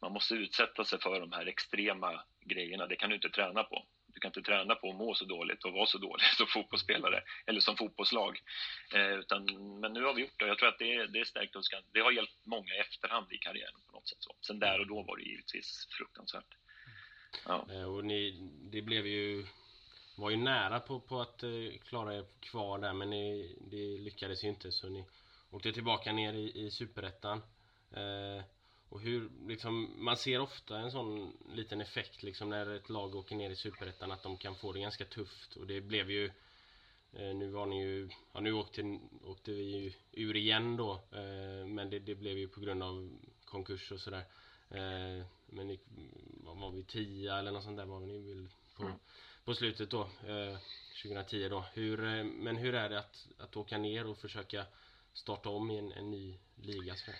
[0.00, 2.86] man måste utsätta sig för de här extrema grejerna.
[2.86, 3.86] Det kan du inte träna på.
[4.06, 7.22] Du kan inte träna på att må så dåligt och vara så dålig som fotbollsspelare
[7.46, 8.38] eller som fotbollslag.
[8.94, 9.44] Eh, utan,
[9.80, 10.46] men nu har vi gjort det.
[10.46, 11.70] Jag tror att det, det är stärkt oss.
[11.92, 14.18] Det har hjälpt många i efterhand i karriären på något sätt.
[14.20, 14.34] Så.
[14.46, 16.54] Sen där och då var det givetvis fruktansvärt.
[17.46, 17.66] Ja.
[17.70, 19.46] Eh, och ni, det blev ju
[20.16, 21.50] var ju nära på, på att eh,
[21.88, 25.04] klara er kvar där men ni, det lyckades ju inte så ni
[25.52, 27.42] åkte tillbaka ner i, i Superettan.
[27.96, 28.42] Uh,
[28.92, 33.36] och hur, liksom, man ser ofta en sån liten effekt liksom när ett lag åker
[33.36, 35.56] ner i Superettan att de kan få det ganska tufft.
[35.56, 36.24] Och det blev ju
[37.12, 40.92] eh, Nu var ni ju, ja nu åkte, åkte vi ju ur igen då.
[40.92, 44.24] Eh, men det, det, blev ju på grund av konkurs och sådär.
[44.70, 45.80] Eh, Men ni,
[46.42, 48.94] var vi, 10 eller något sånt där var ni på, mm.
[49.44, 50.08] på slutet då.
[51.02, 51.64] 2010 då.
[51.72, 54.66] Hur, eh, Men hur är det att, att åka ner och försöka
[55.14, 56.94] starta om i en, en ny liga?
[56.94, 57.10] Så?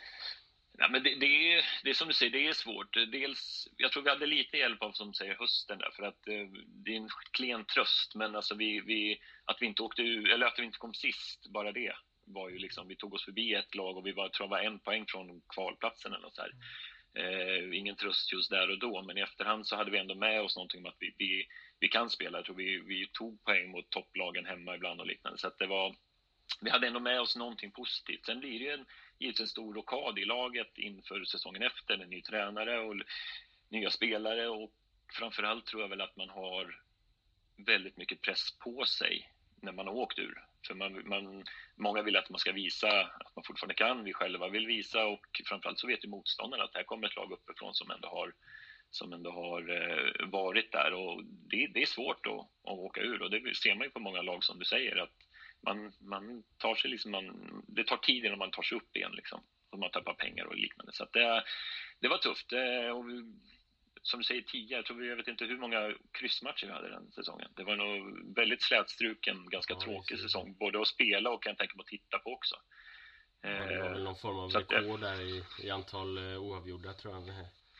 [0.78, 2.94] Ja, men det, det, är, det är som du säger, det är svårt.
[2.94, 6.46] Dels, jag tror vi hade lite hjälp av som säger hösten där, för att eh,
[6.66, 8.14] det är en klen tröst.
[8.14, 11.72] Men alltså vi, vi, att vi inte åkte eller att vi inte kom sist, bara
[11.72, 11.92] det
[12.24, 14.66] var ju liksom, vi tog oss förbi ett lag och vi var, tror jag var
[14.66, 16.52] en poäng från kvalplatsen eller något så här.
[17.14, 20.40] Eh, ingen tröst just där och då, men i efterhand så hade vi ändå med
[20.40, 21.46] oss någonting om att vi, vi,
[21.80, 22.38] vi kan spela.
[22.38, 25.38] Jag tror vi, vi tog poäng mot topplagen hemma ibland och liknande.
[25.38, 25.96] Så att det var,
[26.60, 28.26] vi hade ändå med oss någonting positivt.
[28.26, 28.86] Sen blir det ju en,
[29.18, 31.98] givetvis en stor rockad i laget inför säsongen efter.
[31.98, 32.96] med ny tränare och
[33.68, 34.72] nya spelare och
[35.12, 36.82] framförallt tror jag väl att man har
[37.56, 40.44] väldigt mycket press på sig när man har åkt ur.
[40.66, 41.44] För man, man,
[41.76, 45.40] många vill att man ska visa att man fortfarande kan, vi själva vill visa och
[45.44, 48.32] framförallt så vet ju motståndarna att här kommer ett lag uppifrån som ändå har,
[48.90, 53.22] som ändå har eh, varit där och det, det är svårt att, att åka ur
[53.22, 55.16] och det ser man ju på många lag som du säger att
[55.62, 59.12] man, man tar sig liksom, man, det tar tid innan man tar sig upp igen
[59.12, 59.42] liksom.
[59.70, 60.92] Och man tappar pengar och liknande.
[60.92, 61.44] Så det,
[62.00, 62.48] det var tufft.
[62.48, 63.34] Det, och vi,
[64.02, 66.90] som du säger, tio, jag tror vi, jag vet inte hur många kryssmatcher vi hade
[66.90, 67.48] den säsongen.
[67.56, 70.56] Det var nog väldigt slätstruken, ganska ja, tråkig säsong.
[70.58, 72.56] Både att spela och kan jag tänka mig att titta på också.
[73.40, 77.14] Ja, det var väl någon form av rekord där i, i antal uh, oavgjorda tror
[77.14, 77.22] jag.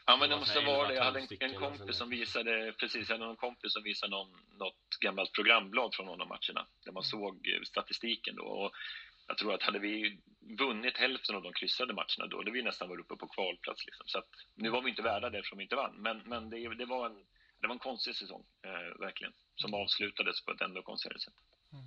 [0.07, 0.95] Ja, men det måste vara det.
[0.95, 4.31] Jag hade en, en kompis som visade, precis, jag hade en kompis som visade någon,
[4.59, 7.11] något gammalt programblad från någon av matcherna, där man mm.
[7.11, 8.43] såg eh, statistiken då.
[8.43, 8.73] Och
[9.27, 10.21] jag tror att hade vi
[10.59, 13.87] vunnit hälften av de kryssade matcherna då hade vi nästan varit uppe på kvalplats.
[13.87, 14.07] Liksom.
[14.07, 16.75] Så att, nu var vi inte värda det eftersom vi inte vann, men, men det,
[16.75, 17.17] det, var en,
[17.61, 21.35] det var en konstig säsong, eh, verkligen, som avslutades på ett ändå konstigare sätt.
[21.73, 21.85] Mm.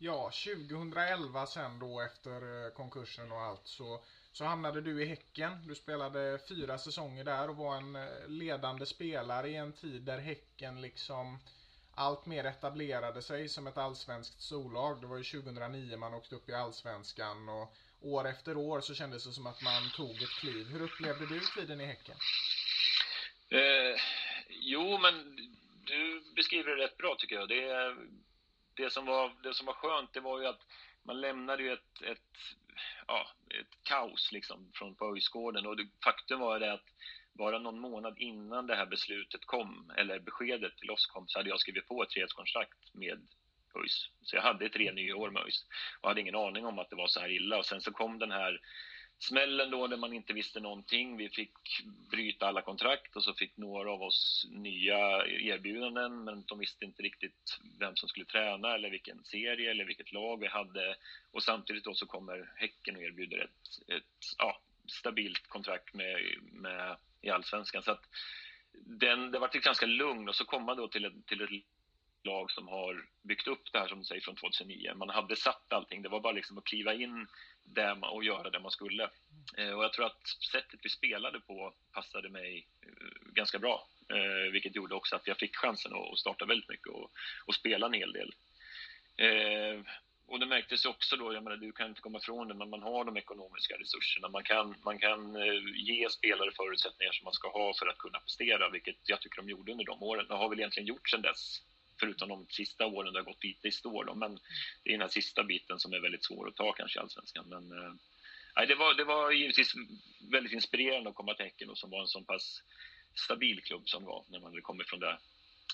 [0.00, 5.52] Ja, 2011 sen då efter eh, konkursen och allt så så hamnade du i Häcken.
[5.66, 10.18] Du spelade fyra säsonger där och var en eh, ledande spelare i en tid där
[10.18, 11.38] Häcken liksom
[11.94, 15.00] allt mer etablerade sig som ett allsvenskt storlag.
[15.00, 19.24] Det var ju 2009 man åkte upp i allsvenskan och år efter år så kändes
[19.24, 20.66] det som att man tog ett kliv.
[20.66, 22.16] Hur upplevde du tiden i Häcken?
[23.48, 24.00] Eh,
[24.48, 25.36] jo, men
[25.84, 27.48] du beskriver det rätt bra tycker jag.
[27.48, 27.96] Det,
[28.74, 30.66] det, som var, det som var skönt det var ju att
[31.02, 32.36] man lämnade ju ett, ett
[33.06, 33.26] ja,
[33.60, 36.84] ett kaos liksom från på Öjsgården och det, faktum var det att
[37.32, 41.48] bara någon månad innan det här beslutet kom, eller beskedet till oss kom, så hade
[41.48, 43.28] jag skrivit på ett treårskontrakt med
[43.76, 44.08] ÖIS.
[44.22, 45.66] Så jag hade tre nya år med ÖIS
[46.00, 47.58] och hade ingen aning om att det var så här illa.
[47.58, 48.60] Och sen så kom den här
[49.18, 51.16] smällen då där man inte visste någonting.
[51.16, 51.52] Vi fick
[52.10, 57.02] bryta alla kontrakt och så fick några av oss nya erbjudanden men de visste inte
[57.02, 60.96] riktigt vem som skulle träna eller vilken serie eller vilket lag vi hade.
[61.32, 66.18] Och samtidigt då så kommer Häcken och erbjuder ett, ett ja, stabilt kontrakt med,
[66.52, 67.82] med, i Allsvenskan.
[67.82, 68.04] Så att
[68.72, 71.50] den, det var ganska lugn och så kom man då till ett, till ett
[72.28, 74.94] lag som har byggt upp det här som du säger från 2009.
[74.94, 77.26] Man hade satt allting, det var bara liksom att kliva in
[77.74, 79.10] där man, och göra det man skulle.
[79.56, 83.88] Eh, och jag tror att sättet vi spelade på passade mig eh, ganska bra.
[84.10, 87.10] Eh, vilket gjorde också att jag fick chansen att starta väldigt mycket och,
[87.46, 88.32] och spela en hel del.
[90.26, 92.82] Och det märktes också då, jag menar, du kan inte komma ifrån det, men man
[92.82, 94.28] har de ekonomiska resurserna.
[94.28, 95.34] Man kan, man kan
[95.74, 99.48] ge spelare förutsättningar som man ska ha för att kunna prestera, vilket jag tycker de
[99.48, 100.26] gjorde under de åren.
[100.28, 101.62] Det har väl egentligen gjort sedan dess,
[102.00, 104.02] förutom de sista åren det har gått lite i stå.
[104.02, 104.14] Då.
[104.14, 104.38] Men
[104.82, 107.48] det är den här sista biten som är väldigt svår att ta kanske i Allsvenskan.
[107.48, 107.94] Men, eh,
[108.56, 109.72] nej, det, var, det var givetvis
[110.32, 112.62] väldigt inspirerande att komma till Häcken och som var en så pass
[113.14, 115.18] stabil klubb som var när man hade kommit från det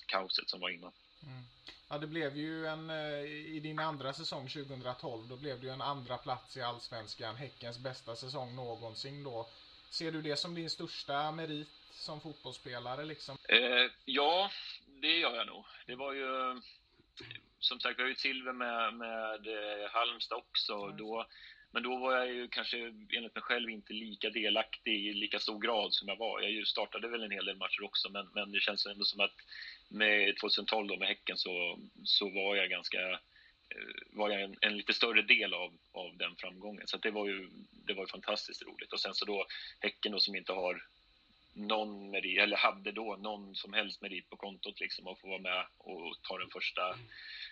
[0.07, 0.93] kaoset som var innan.
[1.23, 1.43] Mm.
[1.89, 3.21] Ja, det blev ju en, eh,
[3.57, 7.79] i din andra säsong 2012, då blev det ju en andra plats i Allsvenskan, Häckens
[7.79, 9.49] bästa säsong någonsin då.
[9.91, 13.39] Ser du det som din största merit som fotbollsspelare liksom?
[13.49, 14.51] Eh, ja,
[15.05, 15.64] det gör jag nog.
[15.87, 16.61] Det var ju,
[17.59, 20.75] som sagt, vi har ju silver med, med eh, Halmstad också.
[20.75, 20.97] Mm.
[20.97, 21.27] Då,
[21.71, 22.79] men då var jag ju kanske
[23.17, 26.40] enligt mig själv inte lika delaktig i lika stor grad som jag var.
[26.40, 29.35] Jag startade väl en hel del matcher också, men, men det känns ändå som att
[29.88, 33.11] med 2012 då med Häcken så, så var jag ganska
[33.71, 36.87] eh, var jag en, en, lite större del av, av den framgången.
[36.87, 37.49] Så det var ju
[37.87, 38.93] det var ju fantastiskt roligt.
[38.93, 39.47] Och sen så då
[39.81, 40.83] Häcken då som inte har
[41.55, 45.38] någon merit, eller hade då någon som helst merit på kontot liksom och få vara
[45.38, 46.83] med och ta den första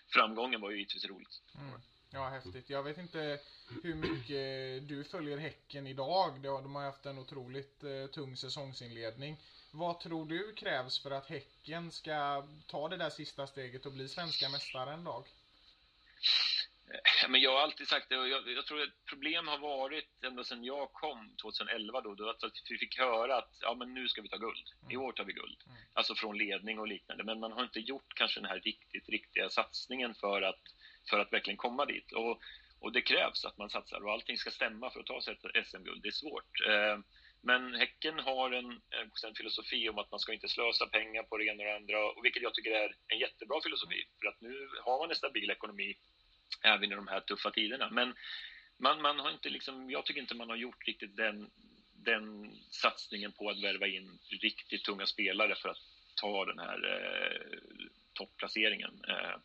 [0.09, 1.43] framgången var ju givetvis roligt.
[1.55, 1.81] Mm.
[2.15, 2.71] Ja, häftigt.
[2.71, 3.41] Jag vet inte
[3.83, 6.43] hur mycket du följer Häcken idag.
[6.43, 9.37] De har haft en otroligt eh, tung säsongsinledning.
[9.71, 14.09] Vad tror du krävs för att Häcken ska ta det där sista steget och bli
[14.09, 15.25] svenska mästare en dag?
[17.28, 20.44] Men jag har alltid sagt det och jag, jag tror att problem har varit ända
[20.44, 24.22] sedan jag kom 2011 då, då att vi fick höra att ja, men nu ska
[24.22, 24.66] vi ta guld.
[24.90, 25.07] I mm.
[25.07, 25.62] år tar vi guld.
[25.66, 25.78] Mm.
[25.92, 27.24] Alltså från ledning och liknande.
[27.24, 30.62] Men man har inte gjort kanske den här riktigt, riktiga satsningen för att,
[31.11, 32.12] för att verkligen komma dit.
[32.12, 32.40] Och,
[32.81, 35.66] och det krävs att man satsar och allting ska stämma för att ta sig ett
[35.66, 36.02] SM-guld.
[36.02, 36.61] Det är svårt.
[36.68, 36.98] Eh,
[37.44, 38.81] men Häcken har en,
[39.26, 42.11] en filosofi om att man ska inte slösa pengar på det ena och det andra,
[42.11, 44.05] och vilket jag tycker är en jättebra filosofi.
[44.20, 45.94] För att nu har man en stabil ekonomi
[46.62, 47.91] även i de här tuffa tiderna.
[47.91, 48.15] Men
[48.79, 51.51] man, man har inte liksom, jag tycker inte man har gjort riktigt den,
[51.93, 55.79] den satsningen på att värva in riktigt tunga spelare för att
[56.15, 57.59] ta den här eh,
[58.12, 59.05] topplaceringen.
[59.09, 59.37] Eh,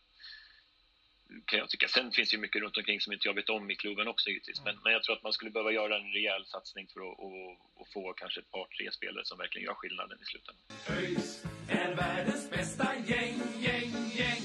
[1.46, 1.88] kan jag tycka.
[1.88, 4.30] Sen finns det ju mycket runt omkring som inte jag vet om i klubben också
[4.30, 4.62] givetvis.
[4.66, 7.52] Men, men jag tror att man skulle behöva göra en rejäl satsning för att och,
[7.82, 10.64] och få kanske ett par, tre spelare som verkligen gör skillnaden i slutändan.
[10.90, 14.44] ÖIS är världens bästa gäng, gäng, gäng.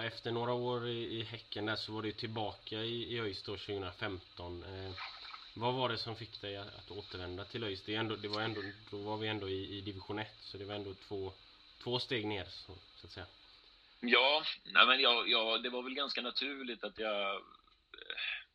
[0.00, 3.42] Ja, efter några år i, i Häcken där så var du tillbaka i, i ÖIS
[3.42, 4.62] då 2015.
[4.62, 4.92] Eh,
[5.54, 7.82] vad var det som fick dig att återvända till ÖIS?
[7.82, 8.60] Det, ändå, det var ändå,
[8.90, 11.32] då var vi ändå i, i division 1, så det var ändå två,
[11.82, 13.26] två steg ner så, så att säga.
[14.00, 17.40] Ja, nej men jag, ja, det var väl ganska naturligt att jag eh,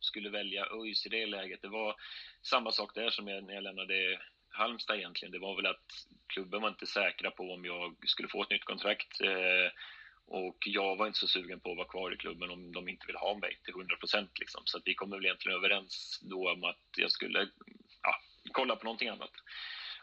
[0.00, 1.62] skulle välja ÖIS i det läget.
[1.62, 1.96] Det var
[2.42, 5.32] samma sak där som jag, när jag lämnade Halmstad egentligen.
[5.32, 8.64] Det var väl att klubben var inte säkra på om jag skulle få ett nytt
[8.64, 9.20] kontrakt.
[9.20, 9.70] Eh,
[10.26, 13.06] och jag var inte så sugen på att vara kvar i klubben om de inte
[13.06, 14.38] ville ha mig till 100 procent.
[14.38, 14.62] Liksom.
[14.64, 17.48] Så vi kom väl egentligen överens då om att jag skulle
[18.02, 18.14] ja,
[18.52, 19.32] kolla på någonting annat.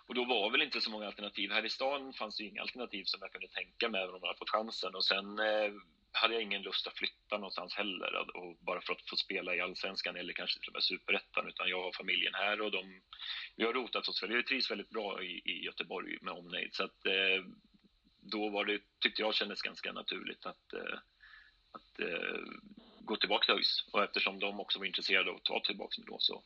[0.08, 1.52] Och då var väl inte så många alternativ.
[1.52, 4.28] Här i stan fanns det inga alternativ som jag kunde tänka mig även om jag
[4.28, 4.96] hade fått chansen.
[4.96, 5.72] Och sen eh,
[6.12, 8.38] hade jag ingen lust att flytta någonstans heller.
[8.38, 11.48] Och bara för att få spela i Allsvenskan eller kanske till och med Superettan.
[11.48, 13.02] Utan jag har familjen här och de,
[13.56, 14.24] vi har rotat oss.
[14.24, 16.76] Vi trivs väldigt bra i, i Göteborg med omnejd.
[16.76, 17.44] Så att eh,
[18.24, 21.00] då var det, tyckte jag kändes ganska naturligt att, eh,
[21.72, 22.40] att eh,
[23.00, 23.86] gå tillbaka till ÖIS.
[23.92, 26.44] Och eftersom de också var intresserade av att ta tillbaka mig då så,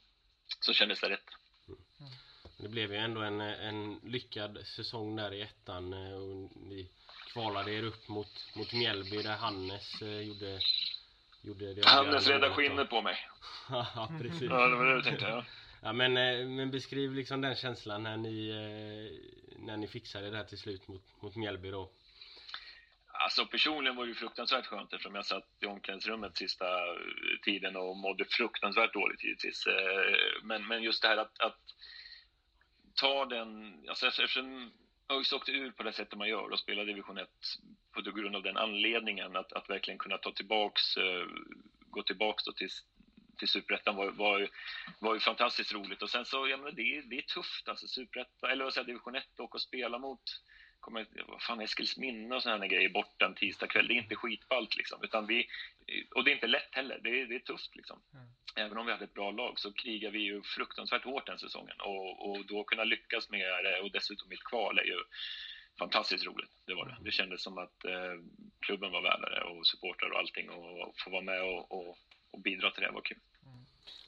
[0.60, 1.30] så kändes det rätt.
[1.68, 2.12] Mm.
[2.58, 6.90] Det blev ju ändå en, en lyckad säsong där i ettan eh, och ni
[7.34, 10.60] kvalade er upp mot, mot Mjällby där Hannes gjorde,
[11.42, 13.18] gjorde det Hannes räddade skinnet på mig.
[13.70, 14.42] ja, precis.
[14.42, 15.46] Ja, det var det du tänkte, ja.
[15.82, 16.14] Ja, men,
[16.56, 18.52] men beskriv liksom den känslan när ni,
[19.58, 21.92] när ni fixade det här till slut mot, mot Mjällby då.
[23.20, 26.66] Alltså personligen var det ju fruktansvärt skönt eftersom jag satt i omklädningsrummet sista
[27.44, 29.68] tiden och mådde fruktansvärt dåligt givetvis.
[29.68, 31.60] Eh, men, men just det här att, att
[32.94, 34.72] ta den, alltså eftersom
[35.10, 37.30] ÖIS åkte ur på det sättet man gör och spelar division 1
[37.94, 41.26] på grund av den anledningen att, att verkligen kunna ta tillbaks, eh,
[41.80, 42.70] gå tillbaks då till,
[43.38, 44.50] till Superettan var, var,
[45.00, 48.50] var ju fantastiskt roligt och sen så, ja men det, det är tufft alltså Superettan,
[48.50, 50.22] eller vad säger division 1 åka och spela mot
[50.80, 53.88] kommer, vad fan, Eskilsminne och sådana grejer borta en tisdag kväll.
[53.88, 55.04] Det är inte skitballt liksom.
[55.04, 55.48] Utan vi,
[56.16, 57.00] och det är inte lätt heller.
[57.04, 58.02] Det är, det är tufft liksom.
[58.14, 58.28] Mm.
[58.56, 61.76] Även om vi hade ett bra lag så krigar vi ju fruktansvärt hårt den säsongen.
[61.80, 65.00] Och, och då kunna lyckas med det och dessutom i ett kval är ju
[65.80, 66.52] fantastiskt roligt.
[66.66, 66.98] Det var det.
[67.02, 68.16] Det kändes som att eh,
[68.60, 71.98] klubben var värda det och supportrar och allting och få vara med och, och,
[73.10, 73.24] det kul.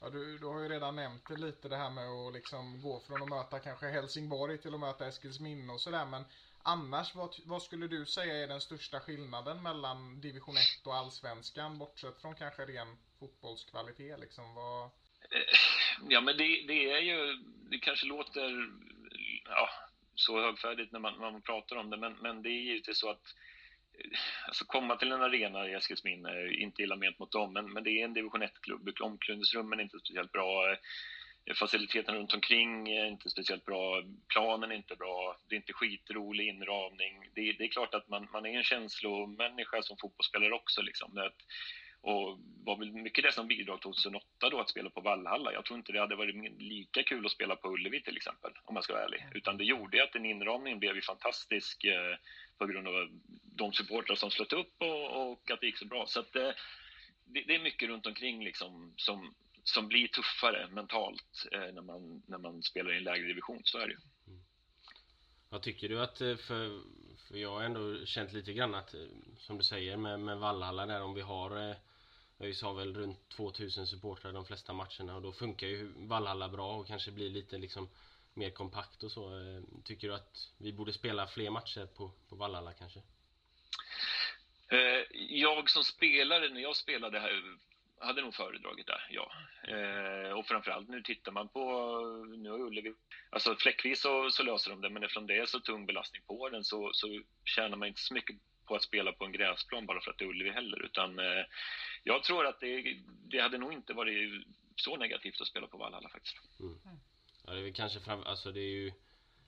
[0.00, 3.22] Ja, du, du har ju redan nämnt lite det här med att liksom gå från
[3.22, 6.06] att möta kanske Helsingborg till att möta Eskilsminne och sådär.
[6.06, 6.24] Men
[6.62, 11.78] annars, vad, vad skulle du säga är den största skillnaden mellan division 1 och allsvenskan?
[11.78, 14.54] Bortsett från kanske ren fotbollskvalitet liksom.
[14.54, 14.84] Vad...
[14.84, 15.58] Eh,
[16.08, 17.36] ja, men det, det är ju,
[17.70, 18.70] det kanske låter
[19.44, 19.68] ja,
[20.14, 23.10] så högfärdigt när man, när man pratar om det, men, men det är givetvis så
[23.10, 23.34] att
[24.46, 27.90] alltså komma till en arena i Eskilsminne, inte illa ment mot dem, men, men det
[27.90, 28.90] är en division 1-klubb.
[29.00, 30.76] Omklädningsrummen är inte speciellt bra.
[31.46, 34.02] Eh, faciliteten runt omkring är inte speciellt bra.
[34.28, 35.36] Planen är inte bra.
[35.48, 37.30] Det är inte skitrolig inramning.
[37.34, 40.82] Det, det är klart att man, man är en känslomänniska som fotbollsspelare också.
[40.82, 41.14] Liksom.
[41.14, 41.30] Det,
[42.00, 45.52] och var väl mycket det som bidrog 2008 då att spela på Vallhalla.
[45.52, 48.74] Jag tror inte det hade varit lika kul att spela på Ullevi till exempel, om
[48.74, 49.26] jag ska vara ärlig.
[49.34, 52.16] Utan det gjorde att en inramning blev ju fantastisk eh,
[52.58, 53.08] på grund av
[53.42, 56.06] de supportrar som slöt upp och, och, att det gick så bra.
[56.06, 56.50] Så att, eh,
[57.24, 59.34] det, det, är mycket runt omkring liksom som,
[59.64, 63.78] som blir tuffare mentalt eh, när, man, när man spelar i en lägre division, så
[63.78, 63.98] är det ju.
[64.26, 64.44] Mm.
[65.48, 66.80] Vad tycker du att, eh, för,
[67.28, 69.00] för jag har ändå känt lite grann att, eh,
[69.38, 71.76] som du säger med, med Vallhalla där, om vi har
[72.40, 76.76] ÖIS har väl runt 2000 supportrar de flesta matcherna och då funkar ju Vallhalla bra
[76.76, 77.88] och kanske blir lite liksom
[78.34, 79.40] mer kompakt och så.
[79.40, 83.00] Eh, tycker du att vi borde spela fler matcher på, på Vallhalla kanske?
[84.68, 87.42] Eh, jag som spelare, när jag spelade här
[88.00, 89.32] hade nog föredragit det, ja.
[89.68, 91.60] Eh, och framförallt nu tittar man på,
[92.36, 92.94] nu har Ullevi,
[93.30, 96.48] alltså fläckvis så, så löser de det, men eftersom det är så tung belastning på
[96.48, 98.36] den så, så tjänar man inte så mycket
[98.70, 101.44] på att spela på en gräsplan bara för att det är Ullevi heller, utan eh,
[102.04, 106.08] jag tror att det, det hade nog inte varit så negativt att spela på Vallhalla
[106.08, 106.36] faktiskt.
[106.60, 106.78] Mm.
[107.46, 108.92] Ja, det är väl kanske fram, alltså det är ju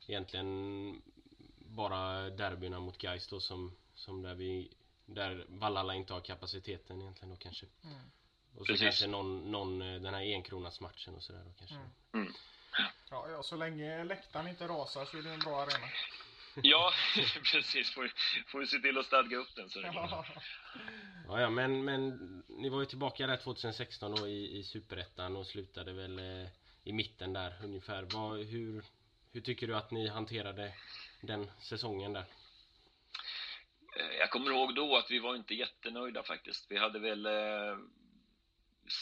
[0.08, 1.02] egentligen
[1.58, 4.72] bara derbyna mot Gais då som, som där vi
[5.06, 7.66] där Vallhalla inte har kapaciteten egentligen då kanske.
[7.84, 7.98] Mm.
[8.54, 8.84] Och så Precis.
[8.84, 11.76] kanske någon, någon, eh, den här enkronasmatchen och sådär då kanske.
[11.76, 11.88] Mm.
[12.14, 12.32] Mm.
[13.10, 15.86] Ja, ja, så länge läktaren inte rasar så är det en bra arena.
[16.54, 16.92] Ja,
[17.52, 17.94] precis.
[17.94, 18.12] Får,
[18.46, 20.24] får vi se till att stadga upp den så är det ja.
[21.28, 25.46] ja, ja, men, men ni var ju tillbaka där 2016 då i, i Superettan och
[25.46, 26.48] slutade väl eh,
[26.84, 28.02] i mitten där ungefär.
[28.02, 28.84] Vad, hur,
[29.32, 30.72] hur tycker du att ni hanterade
[31.20, 32.24] den säsongen där?
[33.96, 36.66] Eh, jag kommer ihåg då att vi var inte jättenöjda faktiskt.
[36.68, 37.76] Vi hade väl eh,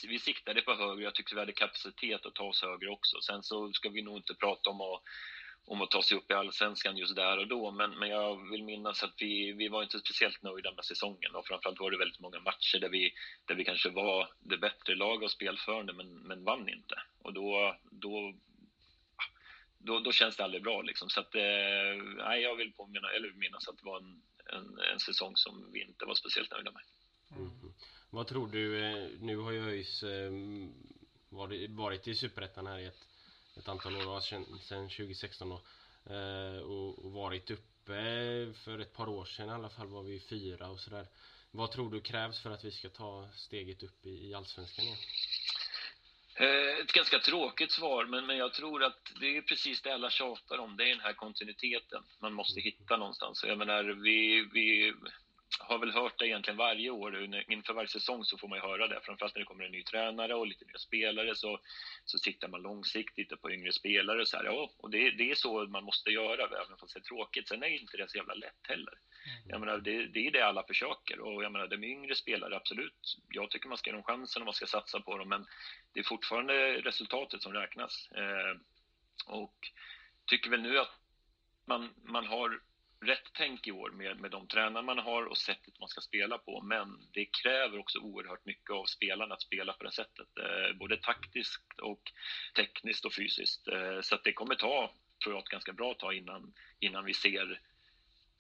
[0.09, 1.05] vi siktade på högre.
[1.05, 3.21] Jag tyckte vi hade kapacitet att ta oss högre också.
[3.21, 5.03] Sen så ska vi nog inte prata om att,
[5.71, 7.71] om att ta sig upp i allsvenskan just där och då.
[7.71, 11.47] Men, men jag vill minnas att vi, vi var inte speciellt nöjda med säsongen och
[11.47, 13.13] framförallt var det väldigt många matcher där vi,
[13.45, 16.95] där vi kanske var det bättre laget och spelförande men, men vann inte.
[17.23, 18.35] Och då, då
[19.79, 20.83] då, då känns det aldrig bra.
[20.83, 21.09] Liksom.
[21.11, 25.01] Så att, eh, nej, jag vill påminna, eller minnas att det var en, en, en
[25.01, 26.83] säsong som vi inte var speciellt nöjda med.
[27.37, 27.51] Mm.
[28.11, 30.33] Vad tror du, eh, nu har ju ÖIS eh,
[31.69, 33.10] varit i Superettan här i ett,
[33.61, 35.63] ett antal år, sedan 2016 då.
[36.15, 40.69] Eh, och varit uppe för ett par år sedan i alla fall var vi fyra
[40.69, 41.07] och sådär.
[41.51, 44.99] Vad tror du krävs för att vi ska ta steget upp i, Allsvenskan igen?
[46.83, 50.59] Ett ganska tråkigt svar, men, men jag tror att det är precis det alla tjatar
[50.59, 50.77] om.
[50.77, 53.45] Det är den här kontinuiteten man måste hitta någonstans.
[53.47, 54.95] Jag menar, vi, vi
[55.59, 57.35] har väl hört det egentligen varje år.
[57.49, 59.01] Inför varje säsong så får man ju höra det.
[59.03, 61.61] Framförallt när det kommer en ny tränare och lite nya spelare så,
[62.05, 64.21] så siktar man långsiktigt på yngre spelare.
[64.21, 67.01] Och, så här, ja, och det, det är så man måste göra, även fast det
[67.01, 67.49] är tråkigt.
[67.49, 68.95] Sen är inte det så jävla lätt heller.
[69.49, 71.21] Jag menar, det, det är det alla försöker.
[71.21, 73.19] Och jag menar, de yngre spelare, absolut.
[73.29, 75.29] Jag tycker man ska ge dem chansen och man ska satsa på dem.
[75.29, 75.47] Men
[75.93, 78.09] det är fortfarande resultatet som räknas.
[78.13, 78.61] Eh,
[79.27, 79.71] och
[80.27, 80.91] tycker väl nu att
[81.65, 82.61] man, man har
[83.01, 86.39] rätt tänk i år med, med de tränare man har och sättet man ska spela
[86.39, 86.63] på.
[86.63, 90.29] Men det kräver också oerhört mycket av spelarna att spela på det sättet.
[90.39, 92.13] Eh, både taktiskt och
[92.57, 93.69] tekniskt och fysiskt.
[93.69, 97.15] Eh, så att det kommer ta, tror jag, ett ganska bra tag innan, innan vi
[97.15, 97.61] ser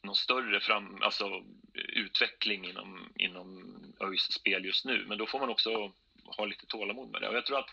[0.02, 1.44] någon större fram, alltså,
[1.74, 5.04] utveckling inom, inom ÖIS spel just nu.
[5.08, 5.92] Men då får man också
[6.24, 7.28] ha lite tålamod med det.
[7.28, 7.70] Och jag tror att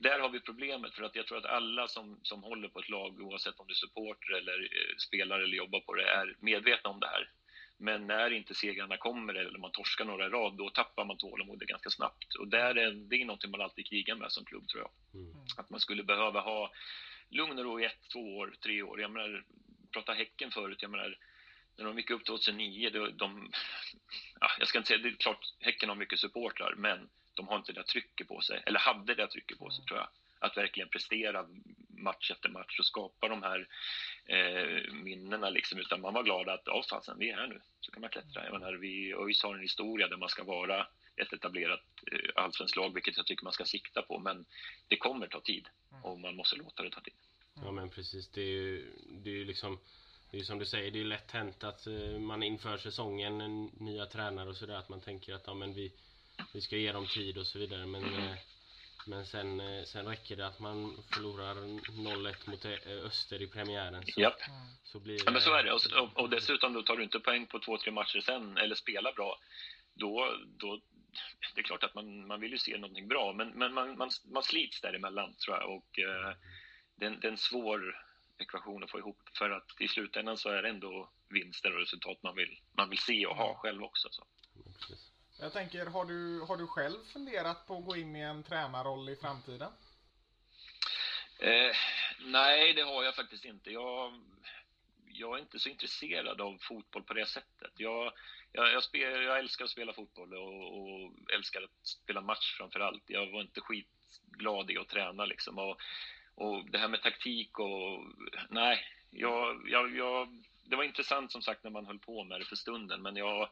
[0.00, 2.88] där har vi problemet, för att jag tror att alla som, som håller på ett
[2.88, 6.90] lag, oavsett om du är supporter eller eh, spelar eller jobbar på det, är medvetna
[6.90, 7.30] om det här.
[7.76, 11.68] Men när inte segrarna kommer eller man torskar några i rad, då tappar man tålamodet
[11.68, 12.34] ganska snabbt.
[12.34, 15.20] Och där är, det är något man alltid krigar med som klubb, tror jag.
[15.20, 15.34] Mm.
[15.56, 16.72] Att man skulle behöva ha
[17.28, 19.00] lugn och ro i ett, två år, tre år.
[19.00, 19.44] Jag menar,
[19.92, 21.18] prata Häcken förut, jag menar,
[21.76, 23.52] när de gick upp 2009, de, de
[24.40, 27.56] ja, jag ska inte säga, det är klart Häcken har mycket supportrar, men de har
[27.56, 30.08] inte det trycket på sig, eller hade det trycket på sig tror jag.
[30.38, 31.46] Att verkligen prestera
[31.88, 33.68] match efter match och skapa de här
[34.26, 37.92] eh, minnena liksom, utan man var glad att, ja fasen, vi är här nu, så
[37.92, 38.44] kan man klättra.
[38.44, 42.76] Jag menar, vi, ÖIS har en historia där man ska vara ett etablerat eh, allsvenskt
[42.76, 44.44] lag, vilket jag tycker man ska sikta på, men
[44.88, 45.68] det kommer ta tid
[46.02, 47.14] och man måste låta det ta tid.
[47.54, 49.78] Ja men precis, det är ju, det är ju liksom
[50.30, 53.64] det är som du säger, det är lätt hänt att eh, man inför säsongen, en
[53.64, 55.92] nya tränare och sådär, att man tänker att ja, men vi,
[56.52, 57.86] vi ska ge dem tid och så vidare.
[57.86, 58.34] Men, eh,
[59.06, 64.02] men sen, eh, sen räcker det att man förlorar 0-1 mot Öster i premiären.
[64.06, 64.40] Så, Japp.
[64.84, 65.22] så blir det...
[65.26, 65.72] Ja, men så är det.
[65.72, 69.12] Och, och, dessutom då tar du inte poäng på två, tre matcher sen, eller spelar
[69.12, 69.38] bra,
[69.94, 70.80] då, då
[71.54, 74.10] det är klart att man, man vill ju se någonting bra, men, men man, man,
[74.24, 75.76] man slits däremellan tror jag.
[75.76, 76.36] Och, eh,
[76.96, 77.96] det, är en, det är en svår
[78.38, 79.20] ekvation att få ihop.
[79.38, 82.98] För att i slutändan så är det ändå vinster och resultat man vill, man vill
[82.98, 84.08] se och ha själv också.
[84.10, 84.26] Så.
[85.40, 89.08] Jag tänker, har du, har du själv funderat på att gå in i en tränarroll
[89.08, 89.72] i framtiden?
[91.38, 91.76] Eh,
[92.20, 93.70] nej, det har jag faktiskt inte.
[93.70, 94.20] Jag,
[95.04, 97.72] jag är inte så intresserad av fotboll på det sättet.
[97.76, 98.12] Jag,
[98.52, 102.80] jag, jag, spel, jag älskar att spela fotboll och, och, älskar att spela match framför
[102.80, 103.02] allt.
[103.06, 105.58] Jag var inte skitglad i att träna liksom.
[105.58, 105.80] Och
[106.40, 108.04] och det här med taktik och...
[108.48, 108.80] Nej,
[109.10, 110.28] jag, jag, jag,
[110.64, 113.48] det var intressant som sagt när man höll på med det för stunden, men jag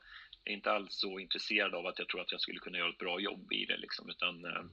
[0.52, 3.20] inte alls så intresserad av att jag tror att jag skulle kunna göra ett bra
[3.20, 3.76] jobb i det.
[3.76, 4.64] Liksom, utan eh,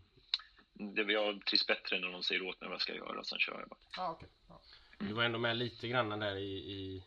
[0.74, 3.60] det, jag trivs bättre när någon säger åt mig vad jag ska göra, sen kör
[3.60, 4.04] jag bara.
[4.04, 4.30] Ah, okay.
[4.48, 4.60] ah.
[5.00, 7.04] Du var ändå med lite grann där i, i,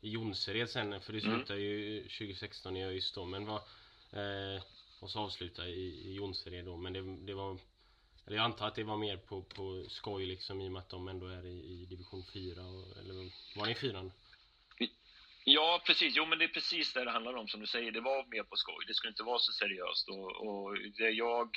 [0.00, 1.72] i Jonsered sen, för det slutade mm.
[1.72, 3.62] ju 2016 i ÖIS då, men var,
[4.12, 4.62] eh,
[5.00, 7.58] och så avslutade i, i Jonsered då, men det, det var
[8.28, 10.88] eller jag antar att det var mer på, på skoj liksom i och med att
[10.88, 12.62] de ändå är i, i division 4.
[12.62, 13.14] Och, eller
[13.58, 14.12] var ni i fyran?
[15.50, 16.16] Ja, precis.
[16.16, 17.92] Jo, men det är precis det det handlar om som du säger.
[17.92, 18.84] Det var mer på skoj.
[18.86, 20.08] Det skulle inte vara så seriöst.
[20.08, 21.50] Och, och det jag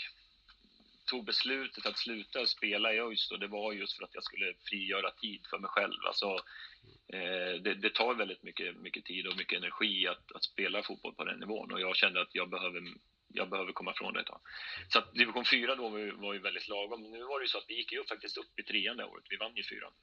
[1.05, 5.11] tog beslutet att sluta spela i ÖIS det var just för att jag skulle frigöra
[5.11, 5.99] tid för mig själv.
[6.07, 6.29] Alltså,
[7.13, 11.15] eh, det, det, tar väldigt mycket, mycket tid och mycket energi att, att spela fotboll
[11.15, 12.81] på den nivån och jag kände att jag behöver
[13.33, 14.41] jag behöver komma från det ett tag.
[14.89, 17.11] Så att division 4 då var ju, var ju väldigt lagom.
[17.11, 19.25] Nu var det ju så att vi gick ju faktiskt upp i trean det året.
[19.29, 19.93] Vi vann ju fyran.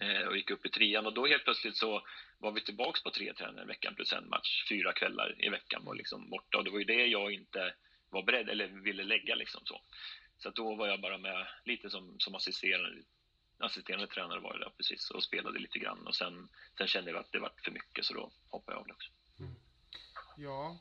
[0.00, 2.06] Eh, och gick upp i trean och då helt plötsligt så
[2.38, 4.68] var vi tillbaks på tre träningar i veckan plus en match.
[4.68, 7.74] Fyra kvällar i veckan var liksom borta och det var ju det jag inte
[8.10, 9.80] var beredd eller ville lägga liksom så.
[10.38, 13.02] Så att då var jag bara med lite som, som assisterande,
[13.58, 17.20] assisterande tränare var jag där precis och spelade lite grann och sen, sen kände jag
[17.20, 19.10] att det var för mycket så då hoppade jag av det också.
[19.40, 19.54] Mm.
[20.36, 20.78] Ja,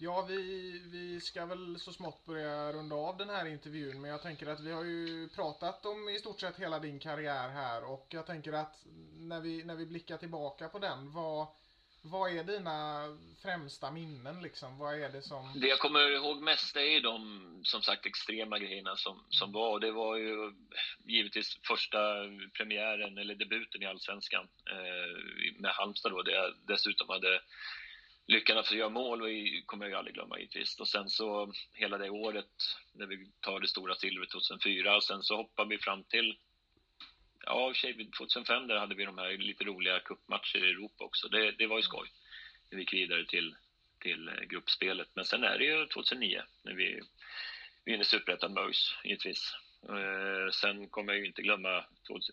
[0.00, 4.00] Ja, vi, vi ska väl så smått börja runda av den här intervjun.
[4.00, 7.48] Men jag tänker att vi har ju pratat om i stort sett hela din karriär
[7.48, 7.84] här.
[7.84, 8.84] Och jag tänker att
[9.18, 11.46] när vi, när vi blickar tillbaka på den, vad,
[12.02, 13.04] vad är dina
[13.42, 14.78] främsta minnen liksom?
[14.78, 15.60] Vad är det som...
[15.60, 19.80] Det jag kommer ihåg mest är ju de, som sagt, extrema grejerna som, som var.
[19.80, 20.52] Det var ju
[21.04, 21.98] givetvis första
[22.56, 27.40] premiären, eller debuten i Allsvenskan eh, med Halmstad då, där jag dessutom hade
[28.28, 29.22] lyckan att få göra mål
[29.66, 30.80] kommer jag ju aldrig glömma givetvis.
[30.80, 32.50] Och sen så hela det året
[32.92, 36.38] när vi tar det stora silvret 2004 och sen så hoppar vi fram till
[37.44, 37.72] Ja,
[38.18, 41.28] 2005 där hade vi de här lite roliga cupmatcher i Europa också.
[41.28, 42.08] Det, det var ju skoj.
[42.70, 43.56] Vi gick vidare till,
[43.98, 45.08] till gruppspelet.
[45.14, 47.00] Men sen är det ju 2009 när vi
[47.84, 49.54] vinner Superettan med ÖIS, givetvis.
[49.88, 51.84] Eh, sen kommer jag ju inte glömma,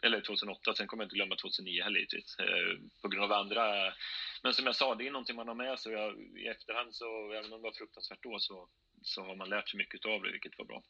[0.01, 2.39] eller 2008, sen kommer jag inte glömma 2009 heller givetvis.
[2.39, 3.93] Eh, på grund av andra
[4.45, 5.93] men som jag sa, det är någonting man har med sig.
[5.93, 8.69] Jag, I efterhand, så, även om det var fruktansvärt då, så,
[9.01, 10.83] så har man lärt sig mycket av det, vilket var bra.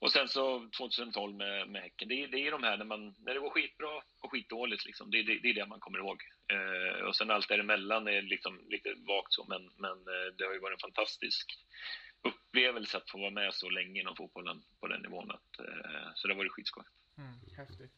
[0.00, 2.08] Och sen så 2012 med, med Häcken.
[2.08, 4.86] Det, det är de här när, man, när det går skitbra och skitdåligt.
[4.86, 5.10] Liksom.
[5.10, 6.22] Det, det, det är det man kommer ihåg.
[6.52, 10.52] Eh, och sen allt däremellan är liksom lite vagt så, men, men eh, det har
[10.52, 11.58] ju varit en fantastisk
[12.22, 15.30] upplevelse att få vara med så länge inom fotbollen på den nivån.
[15.30, 16.84] Att, eh, så det har varit skitskoj.
[17.18, 17.92] Mm, häftigt.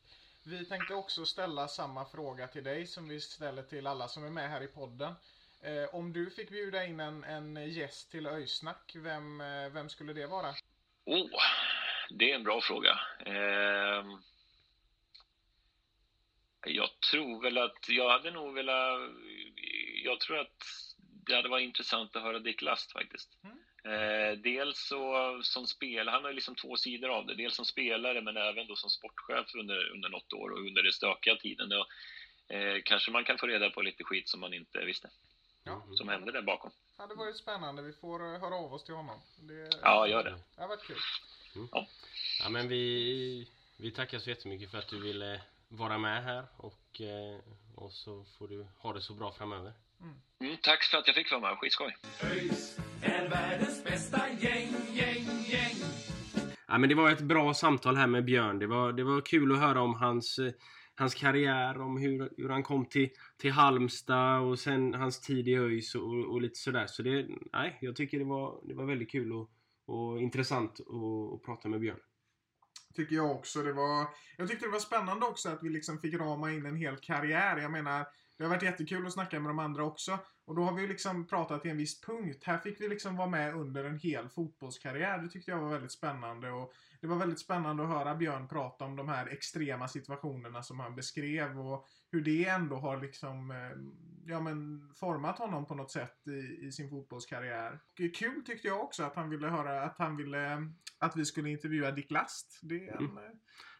[0.44, 4.30] Vi tänkte också ställa samma fråga till dig som vi ställer till alla som är
[4.30, 5.14] med här i podden.
[5.62, 10.12] Eh, om du fick bjuda in en, en gäst till Öysnack, vem, eh, vem skulle
[10.12, 10.54] det vara?
[11.04, 11.30] Oh,
[12.10, 13.00] det är en bra fråga.
[13.26, 14.04] Eh,
[16.66, 19.10] jag tror väl att jag hade nog velat...
[20.04, 20.62] Jag tror att
[21.26, 23.38] det hade varit intressant att höra Dick Last faktiskt.
[23.44, 23.58] Mm.
[23.84, 27.34] Eh, dels så, som spelare, han har liksom två sidor av det.
[27.34, 30.92] Dels som spelare men även då som sportchef under, under något år och under den
[30.92, 31.72] stökiga tiden.
[31.72, 35.10] Och, eh, kanske man kan få reda på lite skit som man inte visste.
[35.64, 35.82] Ja.
[35.94, 36.70] Som hände där bakom.
[36.98, 37.82] Ja, det var ju spännande.
[37.82, 39.20] Vi får uh, höra av oss till honom.
[39.40, 40.30] Det, ja, gör det.
[40.56, 40.96] Det har varit kul.
[41.54, 41.68] Mm.
[41.72, 41.86] Ja.
[42.42, 47.00] ja, men vi, vi tackar så jättemycket för att du ville vara med här och,
[47.00, 47.38] eh,
[47.74, 49.72] och så får du ha det så bra framöver.
[50.02, 50.14] Mm.
[50.40, 51.58] Mm, tack för att jag fick vara med.
[51.58, 51.96] Skitskoj.
[52.22, 55.76] ÖIS är världens bästa gäng, gäng, gäng.
[56.68, 58.58] Ja, men det var ett bra samtal här med Björn.
[58.58, 60.52] Det var, det var kul att höra om hans, eh,
[60.94, 65.54] hans karriär, om hur, hur han kom till, till Halmstad och sen hans tid i
[65.54, 66.86] ÖIS och, och lite sådär.
[66.86, 69.50] Så det, nej, jag tycker det var, det var väldigt kul och,
[69.86, 72.00] och intressant att, att prata med Björn.
[72.94, 73.62] Tycker jag också.
[73.62, 76.76] Det var, jag tyckte det var spännande också att vi liksom fick rama in en
[76.76, 77.56] hel karriär.
[77.56, 78.06] Jag menar,
[78.40, 80.18] det har varit jättekul att snacka med de andra också.
[80.44, 82.44] Och då har vi liksom pratat till en viss punkt.
[82.44, 85.18] Här fick vi liksom vara med under en hel fotbollskarriär.
[85.18, 86.50] Det tyckte jag var väldigt spännande.
[86.50, 90.80] Och det var väldigt spännande att höra Björn prata om de här extrema situationerna som
[90.80, 91.60] han beskrev.
[91.60, 93.56] Och hur det ändå har liksom, eh,
[94.26, 97.72] ja men format honom på något sätt i, i sin fotbollskarriär.
[97.72, 101.50] Och kul tyckte jag också att han ville höra, att han ville, att vi skulle
[101.50, 102.60] intervjua Dick Last.
[102.62, 103.22] Det är en mm.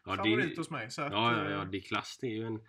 [0.05, 0.91] ja, favorit det, hos mig.
[0.91, 2.59] Så att, ja, ja, ja, Dick Last är ju en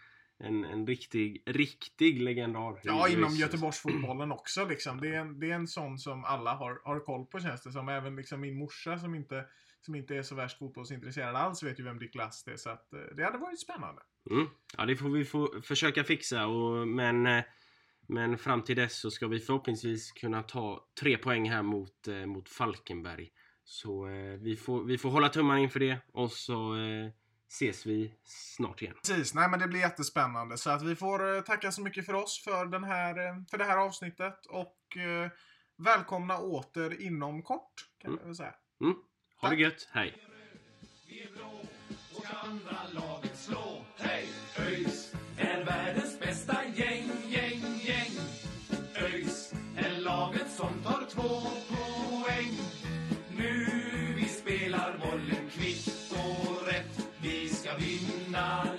[0.43, 2.81] en, en riktig, riktig legendar.
[2.83, 5.01] Ja, inom Göteborgsfotbollen också liksom.
[5.01, 7.73] Det är, en, det är en sån som alla har, har koll på känns det
[7.73, 7.89] som.
[7.89, 9.45] Även liksom min morsa som inte,
[9.81, 12.57] som inte är så värst fotbollsintresserad alls vet ju vem Dick Last är.
[12.57, 14.03] Så att, eh, det hade varit spännande.
[14.31, 14.47] Mm.
[14.77, 16.47] Ja, det får vi få försöka fixa.
[16.47, 17.45] Och, men, eh,
[18.07, 22.27] men fram till dess så ska vi förhoppningsvis kunna ta tre poäng här mot, eh,
[22.27, 23.31] mot Falkenberg.
[23.65, 24.05] Så
[24.41, 25.99] vi, får, vi får hålla tummarna inför det.
[26.13, 26.75] Och så
[27.53, 28.95] ses vi snart igen.
[28.95, 30.59] Precis, nej men det blir jättespännande.
[30.59, 33.59] Så att vi får eh, tacka så mycket för oss för, den här, eh, för
[33.59, 34.47] det här avsnittet.
[34.47, 35.31] Och eh,
[35.79, 38.21] välkomna åter inom kort, kan mm.
[38.21, 38.55] jag väl säga.
[38.81, 38.95] Mm.
[39.41, 39.59] Ha Tack.
[39.59, 40.15] det gött, hej!
[41.07, 41.61] Vi är blå
[42.17, 43.85] och ska andra laget slå.
[43.97, 44.29] Hej!
[44.59, 48.13] ÖIS är världens bästa gäng, gäng, gäng.
[48.95, 51.92] ÖIS är laget som tar två poäng.
[58.43, 58.72] Nu